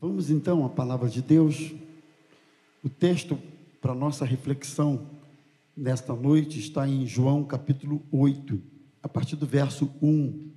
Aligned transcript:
Vamos 0.00 0.30
então 0.30 0.64
à 0.64 0.68
palavra 0.70 1.10
de 1.10 1.20
Deus. 1.20 1.74
O 2.82 2.88
texto 2.88 3.38
para 3.82 3.94
nossa 3.94 4.24
reflexão 4.24 5.10
nesta 5.76 6.14
noite 6.14 6.58
está 6.58 6.88
em 6.88 7.06
João 7.06 7.44
capítulo 7.44 8.02
8, 8.10 8.62
a 9.02 9.08
partir 9.10 9.36
do 9.36 9.44
verso 9.44 9.92
1. 10.00 10.52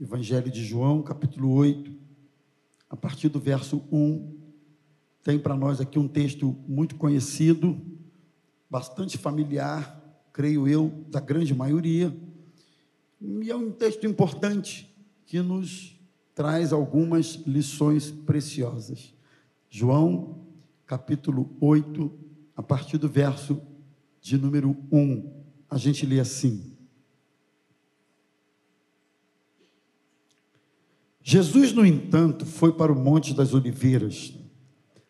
Evangelho 0.00 0.50
de 0.50 0.64
João, 0.64 1.02
capítulo 1.02 1.52
8, 1.52 1.92
a 2.88 2.96
partir 2.96 3.28
do 3.28 3.38
verso 3.38 3.84
1. 3.92 4.34
Tem 5.22 5.38
para 5.38 5.54
nós 5.54 5.78
aqui 5.78 5.98
um 5.98 6.08
texto 6.08 6.56
muito 6.66 6.94
conhecido, 6.94 7.78
bastante 8.70 9.18
familiar, 9.18 10.24
creio 10.32 10.66
eu, 10.66 11.04
da 11.10 11.20
grande 11.20 11.54
maioria. 11.54 12.16
E 13.20 13.50
é 13.50 13.54
um 13.54 13.70
texto 13.70 14.06
importante 14.06 14.90
que 15.26 15.42
nos 15.42 15.99
traz 16.34 16.72
algumas 16.72 17.42
lições 17.46 18.10
preciosas. 18.10 19.14
João, 19.68 20.38
capítulo 20.86 21.50
8, 21.60 22.10
a 22.56 22.62
partir 22.62 22.98
do 22.98 23.08
verso 23.08 23.60
de 24.20 24.36
número 24.36 24.76
1, 24.90 25.30
a 25.68 25.78
gente 25.78 26.04
lê 26.04 26.18
assim: 26.20 26.76
Jesus, 31.22 31.72
no 31.72 31.86
entanto, 31.86 32.44
foi 32.44 32.72
para 32.72 32.92
o 32.92 32.98
Monte 32.98 33.32
das 33.34 33.54
Oliveiras. 33.54 34.34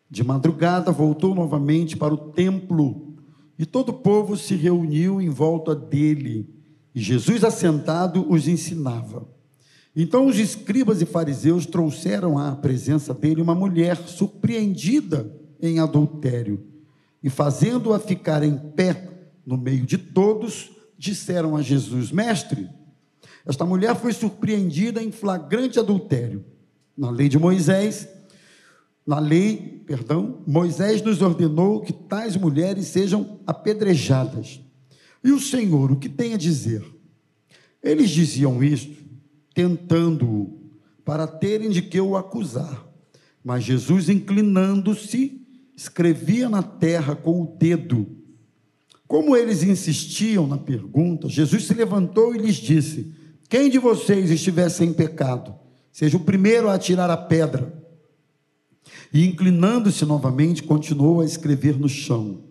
De 0.09 0.23
madrugada 0.23 0.91
voltou 0.91 1.33
novamente 1.33 1.95
para 1.95 2.13
o 2.13 2.31
templo 2.31 3.15
e 3.57 3.65
todo 3.65 3.89
o 3.89 3.93
povo 3.93 4.35
se 4.35 4.55
reuniu 4.55 5.21
em 5.21 5.29
volta 5.29 5.73
dele. 5.73 6.49
E 6.93 6.99
Jesus, 6.99 7.43
assentado, 7.43 8.29
os 8.29 8.47
ensinava. 8.47 9.27
Então 9.95 10.25
os 10.25 10.37
escribas 10.39 11.01
e 11.01 11.05
fariseus 11.05 11.65
trouxeram 11.65 12.37
à 12.37 12.55
presença 12.55 13.13
dele 13.13 13.41
uma 13.41 13.53
mulher 13.53 13.97
surpreendida 13.97 15.35
em 15.61 15.79
adultério 15.79 16.65
e, 17.21 17.29
fazendo-a 17.29 17.99
ficar 17.99 18.41
em 18.41 18.57
pé 18.57 19.09
no 19.45 19.57
meio 19.57 19.85
de 19.85 19.97
todos, 19.97 20.71
disseram 20.97 21.57
a 21.57 21.61
Jesus: 21.61 22.11
Mestre, 22.11 22.69
esta 23.45 23.65
mulher 23.65 23.95
foi 23.95 24.13
surpreendida 24.13 25.03
em 25.03 25.11
flagrante 25.11 25.77
adultério. 25.77 26.45
Na 26.97 27.09
lei 27.09 27.27
de 27.27 27.37
Moisés, 27.37 28.07
na 29.05 29.19
lei, 29.19 29.83
perdão, 29.85 30.41
Moisés 30.47 31.01
nos 31.01 31.21
ordenou 31.21 31.81
que 31.81 31.91
tais 31.91 32.37
mulheres 32.37 32.87
sejam 32.87 33.39
apedrejadas. 33.45 34.61
E 35.23 35.31
o 35.31 35.39
Senhor, 35.39 35.91
o 35.91 35.97
que 35.97 36.07
tem 36.07 36.33
a 36.33 36.37
dizer? 36.37 36.83
Eles 37.83 38.09
diziam 38.09 38.63
isto 38.63 39.00
tentando-o, 39.53 40.59
para 41.03 41.27
terem 41.27 41.69
de 41.69 41.81
que 41.81 41.99
o 41.99 42.15
acusar. 42.15 42.87
Mas 43.43 43.63
Jesus, 43.63 44.09
inclinando-se, 44.09 45.41
escrevia 45.75 46.47
na 46.47 46.61
terra 46.61 47.15
com 47.15 47.41
o 47.41 47.55
dedo. 47.57 48.07
Como 49.07 49.35
eles 49.35 49.63
insistiam 49.63 50.47
na 50.47 50.57
pergunta, 50.57 51.27
Jesus 51.27 51.65
se 51.65 51.73
levantou 51.73 52.35
e 52.35 52.37
lhes 52.37 52.55
disse: 52.55 53.13
Quem 53.49 53.69
de 53.69 53.77
vocês 53.77 54.29
estiver 54.29 54.69
sem 54.69 54.93
pecado, 54.93 55.55
seja 55.91 56.17
o 56.17 56.23
primeiro 56.23 56.69
a 56.69 56.75
atirar 56.75 57.09
a 57.09 57.17
pedra. 57.17 57.81
E 59.13 59.25
inclinando-se 59.25 60.05
novamente, 60.05 60.63
continuou 60.63 61.19
a 61.19 61.25
escrever 61.25 61.77
no 61.77 61.89
chão. 61.89 62.45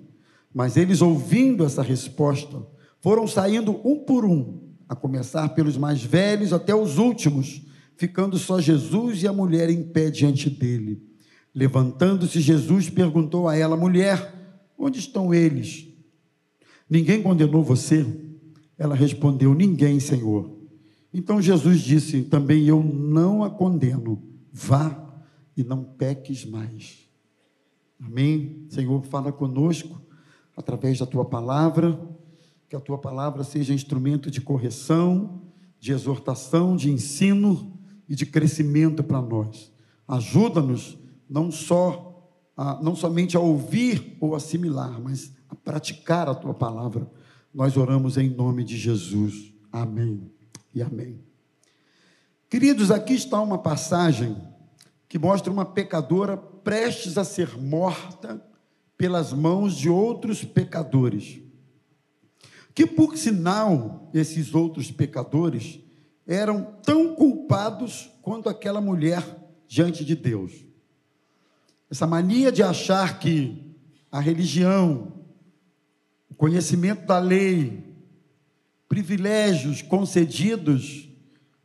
Mas 0.52 0.76
eles, 0.76 1.00
ouvindo 1.00 1.64
essa 1.64 1.82
resposta, 1.82 2.66
foram 3.00 3.26
saindo 3.26 3.80
um 3.84 3.96
por 4.00 4.24
um 4.24 4.69
a 4.90 4.96
começar 4.96 5.50
pelos 5.50 5.76
mais 5.76 6.02
velhos 6.02 6.52
até 6.52 6.74
os 6.74 6.98
últimos, 6.98 7.62
ficando 7.96 8.36
só 8.36 8.60
Jesus 8.60 9.22
e 9.22 9.28
a 9.28 9.32
mulher 9.32 9.70
em 9.70 9.84
pé 9.84 10.10
diante 10.10 10.50
dele. 10.50 11.00
Levantando-se, 11.54 12.40
Jesus 12.40 12.90
perguntou 12.90 13.46
a 13.46 13.56
ela: 13.56 13.76
Mulher, 13.76 14.34
onde 14.76 14.98
estão 14.98 15.32
eles? 15.32 15.86
Ninguém 16.88 17.22
condenou 17.22 17.62
você? 17.62 18.04
Ela 18.76 18.96
respondeu: 18.96 19.54
Ninguém, 19.54 20.00
Senhor. 20.00 20.58
Então 21.14 21.40
Jesus 21.40 21.82
disse: 21.82 22.22
Também 22.22 22.64
eu 22.64 22.82
não 22.82 23.44
a 23.44 23.50
condeno. 23.50 24.20
Vá 24.52 25.22
e 25.56 25.62
não 25.62 25.84
peques 25.84 26.44
mais. 26.44 27.08
Amém? 28.04 28.66
Senhor, 28.68 29.04
fala 29.04 29.30
conosco 29.30 30.02
através 30.56 30.98
da 30.98 31.06
tua 31.06 31.24
palavra 31.24 31.96
que 32.70 32.76
a 32.76 32.80
tua 32.80 32.96
palavra 32.96 33.42
seja 33.42 33.74
instrumento 33.74 34.30
de 34.30 34.40
correção, 34.40 35.42
de 35.80 35.90
exortação, 35.90 36.76
de 36.76 36.88
ensino 36.88 37.76
e 38.08 38.14
de 38.14 38.24
crescimento 38.24 39.02
para 39.02 39.20
nós. 39.20 39.72
Ajuda-nos 40.06 40.96
não 41.28 41.50
só 41.50 42.32
a, 42.56 42.80
não 42.80 42.94
somente 42.94 43.36
a 43.36 43.40
ouvir 43.40 44.16
ou 44.20 44.36
assimilar, 44.36 45.00
mas 45.00 45.32
a 45.48 45.56
praticar 45.56 46.28
a 46.28 46.34
tua 46.34 46.54
palavra. 46.54 47.10
Nós 47.52 47.76
oramos 47.76 48.16
em 48.16 48.30
nome 48.30 48.62
de 48.62 48.76
Jesus. 48.76 49.52
Amém 49.72 50.30
e 50.72 50.80
amém. 50.80 51.20
Queridos, 52.48 52.92
aqui 52.92 53.14
está 53.14 53.40
uma 53.40 53.58
passagem 53.58 54.36
que 55.08 55.18
mostra 55.18 55.52
uma 55.52 55.64
pecadora 55.64 56.36
prestes 56.36 57.18
a 57.18 57.24
ser 57.24 57.58
morta 57.58 58.40
pelas 58.96 59.32
mãos 59.32 59.74
de 59.74 59.88
outros 59.88 60.44
pecadores 60.44 61.49
que 62.74 62.86
por 62.86 63.16
sinal 63.16 64.10
esses 64.14 64.54
outros 64.54 64.90
pecadores 64.90 65.80
eram 66.26 66.62
tão 66.82 67.14
culpados 67.14 68.10
quanto 68.22 68.48
aquela 68.48 68.80
mulher 68.80 69.24
diante 69.66 70.04
de 70.04 70.14
Deus. 70.14 70.52
Essa 71.90 72.06
mania 72.06 72.52
de 72.52 72.62
achar 72.62 73.18
que 73.18 73.74
a 74.10 74.20
religião, 74.20 75.12
o 76.28 76.34
conhecimento 76.34 77.06
da 77.06 77.18
lei, 77.18 77.84
privilégios 78.88 79.82
concedidos 79.82 81.08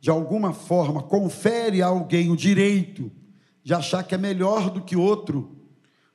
de 0.00 0.10
alguma 0.10 0.52
forma 0.52 1.02
confere 1.02 1.82
a 1.82 1.86
alguém 1.86 2.30
o 2.30 2.36
direito 2.36 3.10
de 3.62 3.74
achar 3.74 4.04
que 4.04 4.14
é 4.14 4.18
melhor 4.18 4.70
do 4.70 4.80
que 4.80 4.96
outro, 4.96 5.56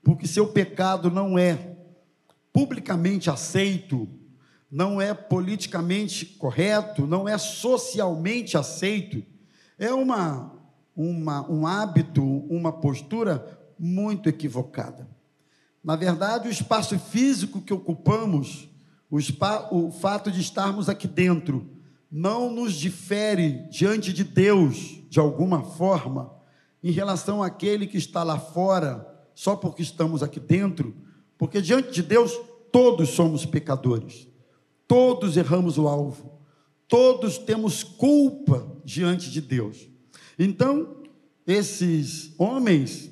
porque 0.03 0.25
seu 0.25 0.47
pecado 0.47 1.11
não 1.11 1.37
é 1.37 1.77
publicamente 2.53 3.29
aceito 3.29 4.07
não 4.71 5.01
é 5.01 5.13
politicamente 5.13 6.25
correto, 6.25 7.05
não 7.05 7.27
é 7.27 7.37
socialmente 7.37 8.57
aceito. 8.57 9.21
É 9.77 9.93
uma, 9.93 10.53
uma, 10.95 11.51
um 11.51 11.67
hábito, 11.67 12.23
uma 12.23 12.71
postura 12.71 13.59
muito 13.77 14.29
equivocada. 14.29 15.09
Na 15.83 15.95
verdade, 15.97 16.47
o 16.47 16.51
espaço 16.51 16.97
físico 16.97 17.59
que 17.59 17.73
ocupamos, 17.73 18.69
o, 19.09 19.19
spa, 19.19 19.67
o 19.71 19.91
fato 19.91 20.31
de 20.31 20.39
estarmos 20.39 20.87
aqui 20.87 21.07
dentro, 21.07 21.69
não 22.09 22.49
nos 22.49 22.73
difere 22.73 23.67
diante 23.69 24.13
de 24.13 24.23
Deus, 24.23 25.01
de 25.09 25.19
alguma 25.19 25.63
forma, 25.63 26.33
em 26.81 26.91
relação 26.91 27.43
àquele 27.43 27.87
que 27.87 27.97
está 27.97 28.23
lá 28.23 28.39
fora, 28.39 29.07
só 29.35 29.55
porque 29.55 29.81
estamos 29.81 30.23
aqui 30.23 30.39
dentro, 30.39 30.95
porque 31.37 31.61
diante 31.61 31.91
de 31.91 32.03
Deus 32.03 32.31
todos 32.71 33.09
somos 33.09 33.45
pecadores. 33.45 34.30
Todos 34.91 35.37
erramos 35.37 35.77
o 35.77 35.87
alvo, 35.87 36.37
todos 36.85 37.37
temos 37.37 37.81
culpa 37.81 38.77
diante 38.83 39.31
de 39.31 39.39
Deus. 39.39 39.87
Então, 40.37 40.97
esses 41.47 42.33
homens 42.37 43.09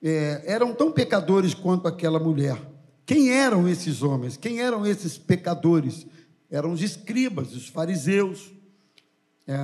é, 0.00 0.44
eram 0.46 0.72
tão 0.72 0.92
pecadores 0.92 1.54
quanto 1.54 1.88
aquela 1.88 2.20
mulher. 2.20 2.56
Quem 3.04 3.32
eram 3.32 3.68
esses 3.68 4.00
homens? 4.00 4.36
Quem 4.36 4.60
eram 4.60 4.86
esses 4.86 5.18
pecadores? 5.18 6.06
Eram 6.48 6.70
os 6.70 6.80
escribas, 6.80 7.52
os 7.52 7.66
fariseus, 7.66 8.52
é, 9.44 9.56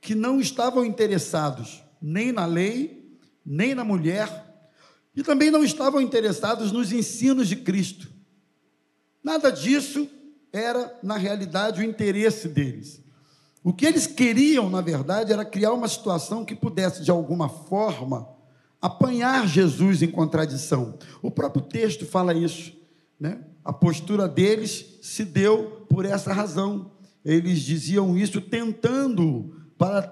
que 0.00 0.14
não 0.14 0.40
estavam 0.40 0.86
interessados 0.86 1.82
nem 2.00 2.32
na 2.32 2.46
lei, 2.46 3.14
nem 3.44 3.74
na 3.74 3.84
mulher, 3.84 4.70
e 5.14 5.22
também 5.22 5.50
não 5.50 5.62
estavam 5.62 6.00
interessados 6.00 6.72
nos 6.72 6.92
ensinos 6.92 7.46
de 7.46 7.56
Cristo. 7.56 8.08
Nada 9.22 9.50
disso 9.50 10.08
era, 10.52 10.98
na 11.02 11.16
realidade, 11.16 11.80
o 11.80 11.84
interesse 11.84 12.48
deles. 12.48 13.00
O 13.62 13.72
que 13.72 13.84
eles 13.86 14.06
queriam, 14.06 14.70
na 14.70 14.80
verdade, 14.80 15.32
era 15.32 15.44
criar 15.44 15.72
uma 15.72 15.88
situação 15.88 16.44
que 16.44 16.54
pudesse, 16.54 17.02
de 17.02 17.10
alguma 17.10 17.48
forma, 17.48 18.28
apanhar 18.80 19.46
Jesus 19.46 20.02
em 20.02 20.10
contradição. 20.10 20.98
O 21.20 21.30
próprio 21.30 21.62
texto 21.62 22.06
fala 22.06 22.32
isso. 22.32 22.72
Né? 23.18 23.38
A 23.64 23.72
postura 23.72 24.26
deles 24.26 24.98
se 25.02 25.24
deu 25.24 25.86
por 25.88 26.06
essa 26.06 26.32
razão. 26.32 26.90
Eles 27.22 27.60
diziam 27.60 28.16
isso 28.16 28.40
tentando 28.40 29.54
para, 29.76 30.02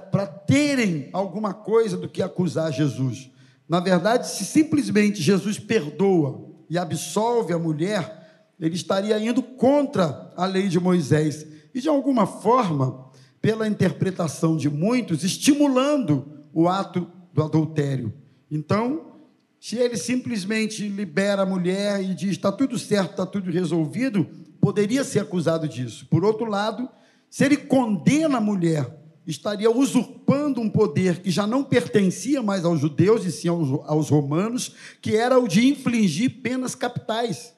para 0.00 0.26
terem 0.26 1.10
alguma 1.12 1.52
coisa 1.52 1.96
do 1.96 2.08
que 2.08 2.22
acusar 2.22 2.72
Jesus. 2.72 3.30
Na 3.68 3.80
verdade, 3.80 4.28
se 4.28 4.44
simplesmente 4.44 5.22
Jesus 5.22 5.58
perdoa 5.58 6.46
e 6.68 6.78
absolve 6.78 7.52
a 7.52 7.58
mulher, 7.58 8.23
ele 8.58 8.74
estaria 8.74 9.18
indo 9.18 9.42
contra 9.42 10.32
a 10.36 10.46
lei 10.46 10.68
de 10.68 10.78
Moisés 10.78 11.46
e, 11.74 11.80
de 11.80 11.88
alguma 11.88 12.26
forma, 12.26 13.10
pela 13.40 13.68
interpretação 13.68 14.56
de 14.56 14.70
muitos, 14.70 15.24
estimulando 15.24 16.26
o 16.52 16.68
ato 16.68 17.06
do 17.32 17.42
adultério. 17.42 18.12
Então, 18.50 19.14
se 19.60 19.76
ele 19.76 19.96
simplesmente 19.96 20.86
libera 20.88 21.42
a 21.42 21.46
mulher 21.46 22.02
e 22.02 22.14
diz 22.14 22.32
está 22.32 22.52
tudo 22.52 22.78
certo, 22.78 23.12
está 23.12 23.26
tudo 23.26 23.50
resolvido, 23.50 24.26
poderia 24.60 25.02
ser 25.02 25.20
acusado 25.20 25.68
disso. 25.68 26.06
Por 26.10 26.24
outro 26.24 26.46
lado, 26.46 26.88
se 27.28 27.44
ele 27.44 27.56
condena 27.56 28.38
a 28.38 28.40
mulher, 28.40 28.88
estaria 29.26 29.70
usurpando 29.70 30.60
um 30.60 30.68
poder 30.68 31.20
que 31.20 31.30
já 31.30 31.46
não 31.46 31.64
pertencia 31.64 32.42
mais 32.42 32.64
aos 32.64 32.80
judeus 32.80 33.24
e 33.24 33.32
sim 33.32 33.48
aos, 33.48 33.68
aos 33.86 34.10
romanos, 34.10 34.74
que 35.00 35.16
era 35.16 35.38
o 35.38 35.48
de 35.48 35.66
infligir 35.66 36.42
penas 36.42 36.74
capitais. 36.74 37.54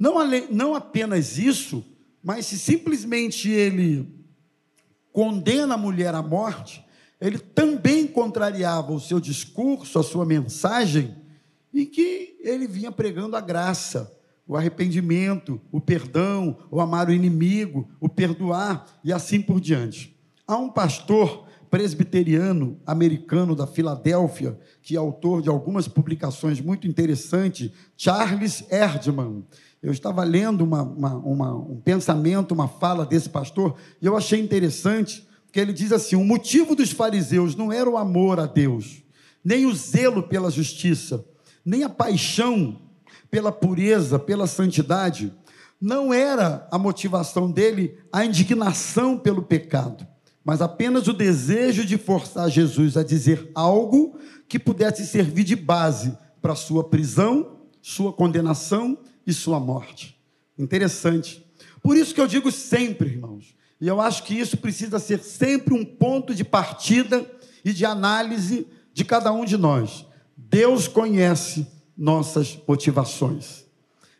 Não, 0.00 0.14
não 0.50 0.74
apenas 0.74 1.36
isso, 1.36 1.84
mas 2.24 2.46
se 2.46 2.58
simplesmente 2.58 3.50
ele 3.50 4.08
condena 5.12 5.74
a 5.74 5.78
mulher 5.78 6.14
à 6.14 6.22
morte, 6.22 6.82
ele 7.20 7.38
também 7.38 8.06
contrariava 8.06 8.92
o 8.92 9.00
seu 9.00 9.20
discurso, 9.20 9.98
a 9.98 10.02
sua 10.02 10.24
mensagem, 10.24 11.14
em 11.74 11.84
que 11.84 12.38
ele 12.40 12.66
vinha 12.66 12.90
pregando 12.90 13.36
a 13.36 13.42
graça, 13.42 14.10
o 14.46 14.56
arrependimento, 14.56 15.60
o 15.70 15.82
perdão, 15.82 16.56
o 16.70 16.80
amar 16.80 17.08
o 17.08 17.12
inimigo, 17.12 17.86
o 18.00 18.08
perdoar 18.08 18.86
e 19.04 19.12
assim 19.12 19.42
por 19.42 19.60
diante. 19.60 20.18
Há 20.46 20.56
um 20.56 20.70
pastor 20.70 21.46
presbiteriano 21.70 22.80
americano 22.84 23.54
da 23.54 23.66
Filadélfia, 23.66 24.58
que 24.82 24.96
é 24.96 24.98
autor 24.98 25.40
de 25.40 25.48
algumas 25.48 25.86
publicações 25.86 26.60
muito 26.60 26.88
interessantes, 26.88 27.70
Charles 27.96 28.64
Erdman. 28.70 29.44
Eu 29.82 29.92
estava 29.92 30.22
lendo 30.24 30.62
uma, 30.62 30.82
uma, 30.82 31.14
uma, 31.14 31.54
um 31.54 31.80
pensamento, 31.80 32.52
uma 32.52 32.68
fala 32.68 33.06
desse 33.06 33.28
pastor, 33.28 33.76
e 34.00 34.06
eu 34.06 34.16
achei 34.16 34.40
interessante, 34.40 35.26
porque 35.46 35.58
ele 35.58 35.72
diz 35.72 35.92
assim: 35.92 36.16
o 36.16 36.24
motivo 36.24 36.74
dos 36.74 36.92
fariseus 36.92 37.54
não 37.54 37.72
era 37.72 37.88
o 37.88 37.96
amor 37.96 38.38
a 38.38 38.46
Deus, 38.46 39.02
nem 39.44 39.66
o 39.66 39.74
zelo 39.74 40.22
pela 40.22 40.50
justiça, 40.50 41.24
nem 41.64 41.82
a 41.82 41.88
paixão 41.88 42.80
pela 43.30 43.50
pureza, 43.50 44.18
pela 44.18 44.46
santidade, 44.46 45.32
não 45.80 46.12
era 46.12 46.68
a 46.70 46.78
motivação 46.78 47.50
dele 47.50 47.96
a 48.12 48.24
indignação 48.24 49.16
pelo 49.16 49.42
pecado 49.42 50.06
mas 50.44 50.62
apenas 50.62 51.06
o 51.06 51.12
desejo 51.12 51.84
de 51.84 51.98
forçar 51.98 52.50
Jesus 52.50 52.96
a 52.96 53.02
dizer 53.02 53.50
algo 53.54 54.18
que 54.48 54.58
pudesse 54.58 55.06
servir 55.06 55.44
de 55.44 55.54
base 55.54 56.16
para 56.40 56.54
sua 56.54 56.82
prisão, 56.82 57.58
sua 57.82 58.12
condenação 58.12 58.98
e 59.26 59.32
sua 59.32 59.60
morte. 59.60 60.18
Interessante. 60.58 61.44
Por 61.82 61.96
isso 61.96 62.14
que 62.14 62.20
eu 62.20 62.26
digo 62.26 62.50
sempre, 62.52 63.10
irmãos, 63.10 63.54
e 63.80 63.88
eu 63.88 64.00
acho 64.00 64.24
que 64.24 64.34
isso 64.34 64.56
precisa 64.56 64.98
ser 64.98 65.20
sempre 65.20 65.72
um 65.72 65.84
ponto 65.84 66.34
de 66.34 66.44
partida 66.44 67.28
e 67.64 67.72
de 67.72 67.84
análise 67.84 68.66
de 68.92 69.04
cada 69.04 69.32
um 69.32 69.44
de 69.44 69.56
nós. 69.56 70.06
Deus 70.36 70.86
conhece 70.86 71.66
nossas 71.96 72.58
motivações. 72.66 73.64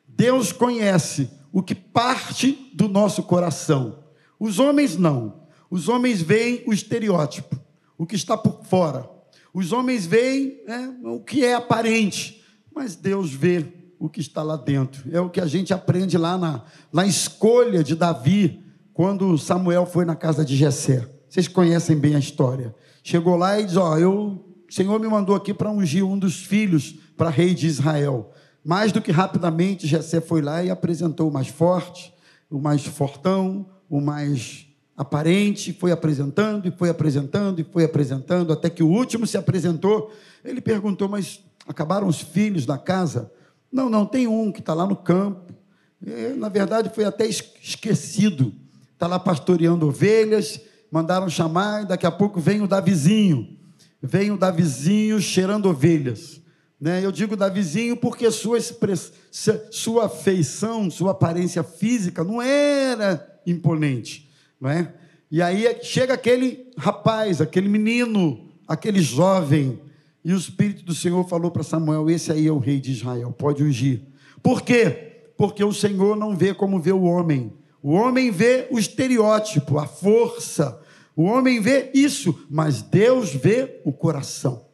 Deus 0.07 0.53
conhece 0.53 1.31
o 1.53 1.63
que 1.63 1.75
parte 1.75 2.71
do 2.75 2.89
nosso 2.89 3.23
coração. 3.23 4.05
Os 4.39 4.59
homens 4.59 4.97
não. 4.97 5.41
Os 5.71 5.89
homens 5.89 6.23
veem 6.23 6.63
o 6.67 6.73
estereótipo, 6.73 7.59
o 7.97 8.07
que 8.07 8.17
está 8.17 8.37
por 8.37 8.65
fora. 8.65 9.09
Os 9.53 9.73
homens 9.73 10.07
veem 10.07 10.63
né, 10.67 10.97
o 11.05 11.21
que 11.21 11.45
é 11.45 11.55
aparente, 11.55 12.43
mas 12.75 12.97
Deus 12.97 13.33
vê 13.33 13.80
o 14.01 14.09
que 14.09 14.21
está 14.21 14.43
lá 14.43 14.57
dentro. 14.57 15.15
É 15.15 15.21
o 15.21 15.29
que 15.29 15.41
a 15.41 15.47
gente 15.47 15.75
aprende 15.75 16.17
lá 16.17 16.39
na, 16.39 16.63
na 16.91 17.07
escolha 17.07 17.85
de 17.85 17.95
Davi, 17.95 18.65
quando 18.95 19.37
Samuel 19.37 19.85
foi 19.85 20.07
na 20.07 20.17
casa 20.17 20.43
de 20.43 20.57
Jessé. 20.57 21.07
Vocês 21.29 21.47
conhecem 21.47 21.97
bem 21.97 22.17
a 22.17 22.19
história. 22.19 22.75
Chegou 23.05 23.37
lá 23.37 23.61
e 23.61 23.67
diz: 23.67 23.77
Ó, 23.77 23.99
eu, 23.99 24.43
o 24.69 24.73
Senhor 24.73 24.99
me 24.99 25.07
mandou 25.07 25.37
aqui 25.37 25.53
para 25.53 25.71
ungir 25.71 26.03
um 26.03 26.19
dos 26.19 26.43
filhos 26.43 26.99
para 27.15 27.29
rei 27.29 27.55
de 27.55 27.67
Israel. 27.67 28.33
Mais 28.65 28.91
do 28.91 29.03
que 29.03 29.13
rapidamente, 29.13 29.87
Jessé 29.87 30.21
foi 30.21 30.41
lá 30.41 30.65
e 30.65 30.71
apresentou 30.71 31.29
o 31.29 31.33
mais 31.33 31.49
forte, 31.49 32.13
o 32.51 32.59
mais 32.59 32.85
fortão, 32.85 33.67
o 33.89 34.01
mais 34.01 34.67
aparente, 34.97 35.73
foi 35.73 35.93
apresentando 35.93 36.67
e 36.69 36.71
foi 36.71 36.89
apresentando 36.89 37.61
e 37.61 37.65
foi 37.65 37.85
apresentando, 37.85 38.53
até 38.53 38.69
que 38.69 38.83
o 38.83 38.89
último 38.89 39.27
se 39.27 39.37
apresentou. 39.37 40.11
Ele 40.43 40.61
perguntou: 40.63 41.07
Mas 41.07 41.45
acabaram 41.69 42.09
os 42.09 42.21
filhos 42.21 42.65
da 42.65 42.79
casa? 42.79 43.31
Não, 43.71 43.89
não, 43.89 44.05
tem 44.05 44.27
um 44.27 44.51
que 44.51 44.61
está 44.61 44.75
lá 44.75 44.87
no 44.87 44.97
campo. 44.97 45.53
E, 46.05 46.35
na 46.37 46.49
verdade, 46.49 46.91
foi 46.95 47.05
até 47.05 47.27
esquecido. 47.27 48.53
Está 48.93 49.07
lá 49.07 49.19
pastoreando 49.19 49.87
ovelhas, 49.87 50.61
mandaram 50.91 51.29
chamar, 51.29 51.83
e 51.83 51.87
daqui 51.87 52.07
a 52.07 52.11
pouco 52.11 52.41
vem 52.41 52.61
o 52.61 52.67
Davizinho. 52.67 53.57
Vem 54.03 54.31
o 54.31 54.37
Davizinho 54.37 55.21
cheirando 55.21 55.67
ovelhas. 55.67 56.41
Né? 56.81 57.05
Eu 57.05 57.13
digo 57.13 57.37
Davizinho 57.37 57.97
porque 57.97 58.31
sua, 58.31 58.59
sua 59.71 60.09
feição, 60.09 60.91
sua 60.91 61.13
aparência 61.13 61.63
física 61.63 62.25
não 62.25 62.41
era 62.41 63.41
imponente 63.47 64.31
não 64.61 64.69
é? 64.71 64.93
E 65.31 65.41
aí 65.41 65.79
chega 65.83 66.13
aquele 66.13 66.67
rapaz, 66.77 67.41
aquele 67.41 67.69
menino, 67.69 68.49
aquele 68.69 69.01
jovem, 69.01 69.81
e 70.25 70.33
o 70.33 70.37
Espírito 70.37 70.85
do 70.85 70.95
Senhor 70.95 71.27
falou 71.29 71.51
para 71.51 71.63
Samuel: 71.63 72.11
Esse 72.11 72.33
aí 72.33 72.47
é 72.47 72.53
o 72.53 72.59
rei 72.59 72.81
de 72.81 72.93
Israel, 72.93 73.33
pode 73.33 73.63
ungir. 73.63 74.03
Por 74.43 74.63
quê? 74.63 75.31
Porque 75.37 75.65
o 75.65 75.73
Senhor 75.73 76.17
não 76.17 76.37
vê 76.37 76.53
como 76.53 76.81
vê 76.81 76.93
o 76.93 77.03
homem. 77.03 77.53
O 77.83 77.93
homem 77.93 78.31
vê 78.31 78.69
o 78.71 78.79
estereótipo, 78.79 79.79
a 79.79 79.87
força. 79.87 80.81
O 81.17 81.23
homem 81.23 81.61
vê 81.61 81.91
isso, 81.95 82.47
mas 82.51 82.83
Deus 82.83 83.35
vê 83.35 83.81
o 83.85 83.93
coração. 83.93 84.67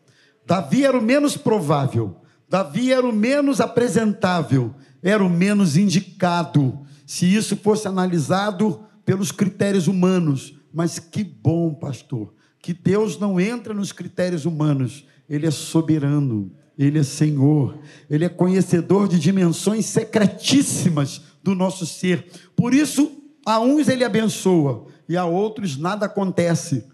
Davi 0.44 0.84
era 0.84 0.98
o 0.98 1.02
menos 1.02 1.36
provável, 1.36 2.16
Davi 2.48 2.92
era 2.92 3.04
o 3.04 3.12
menos 3.12 3.60
apresentável, 3.60 4.74
era 5.02 5.24
o 5.24 5.30
menos 5.30 5.76
indicado. 5.76 6.80
Se 7.04 7.32
isso 7.32 7.56
fosse 7.56 7.88
analisado 7.88 8.86
pelos 9.06 9.30
critérios 9.30 9.86
humanos. 9.86 10.54
Mas 10.72 10.98
que 10.98 11.24
bom, 11.24 11.72
pastor, 11.72 12.34
que 12.60 12.74
Deus 12.74 13.18
não 13.18 13.40
entra 13.40 13.72
nos 13.72 13.92
critérios 13.92 14.44
humanos, 14.44 15.06
Ele 15.28 15.46
é 15.46 15.50
soberano, 15.50 16.50
Ele 16.78 16.98
é 16.98 17.02
Senhor, 17.02 17.78
Ele 18.08 18.24
é 18.24 18.28
conhecedor 18.28 19.08
de 19.08 19.18
dimensões 19.18 19.86
secretíssimas 19.86 21.22
do 21.42 21.54
nosso 21.54 21.86
ser. 21.86 22.26
Por 22.54 22.74
isso, 22.74 23.10
a 23.44 23.60
uns 23.60 23.88
Ele 23.88 24.04
abençoa 24.04 24.86
e 25.08 25.16
a 25.16 25.24
outros 25.24 25.76
nada 25.76 26.06
acontece. 26.06 26.84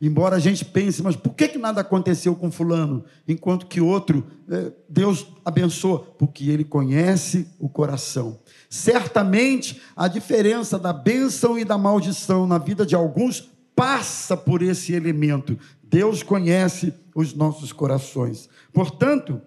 Embora 0.00 0.36
a 0.36 0.38
gente 0.38 0.64
pense, 0.64 1.02
mas 1.02 1.16
por 1.16 1.34
que, 1.34 1.48
que 1.48 1.58
nada 1.58 1.80
aconteceu 1.80 2.36
com 2.36 2.52
Fulano, 2.52 3.04
enquanto 3.26 3.66
que 3.66 3.80
outro, 3.80 4.24
eh, 4.48 4.70
Deus 4.88 5.26
abençoa? 5.44 5.98
Porque 6.16 6.48
Ele 6.48 6.62
conhece 6.62 7.48
o 7.58 7.68
coração. 7.68 8.38
Certamente 8.70 9.80
a 9.96 10.06
diferença 10.06 10.78
da 10.78 10.92
bênção 10.92 11.58
e 11.58 11.64
da 11.64 11.76
maldição 11.76 12.46
na 12.46 12.58
vida 12.58 12.86
de 12.86 12.94
alguns 12.94 13.50
passa 13.74 14.36
por 14.36 14.62
esse 14.62 14.92
elemento. 14.92 15.58
Deus 15.82 16.22
conhece 16.22 16.94
os 17.20 17.34
nossos 17.34 17.72
corações. 17.72 18.48
Portanto, 18.72 19.42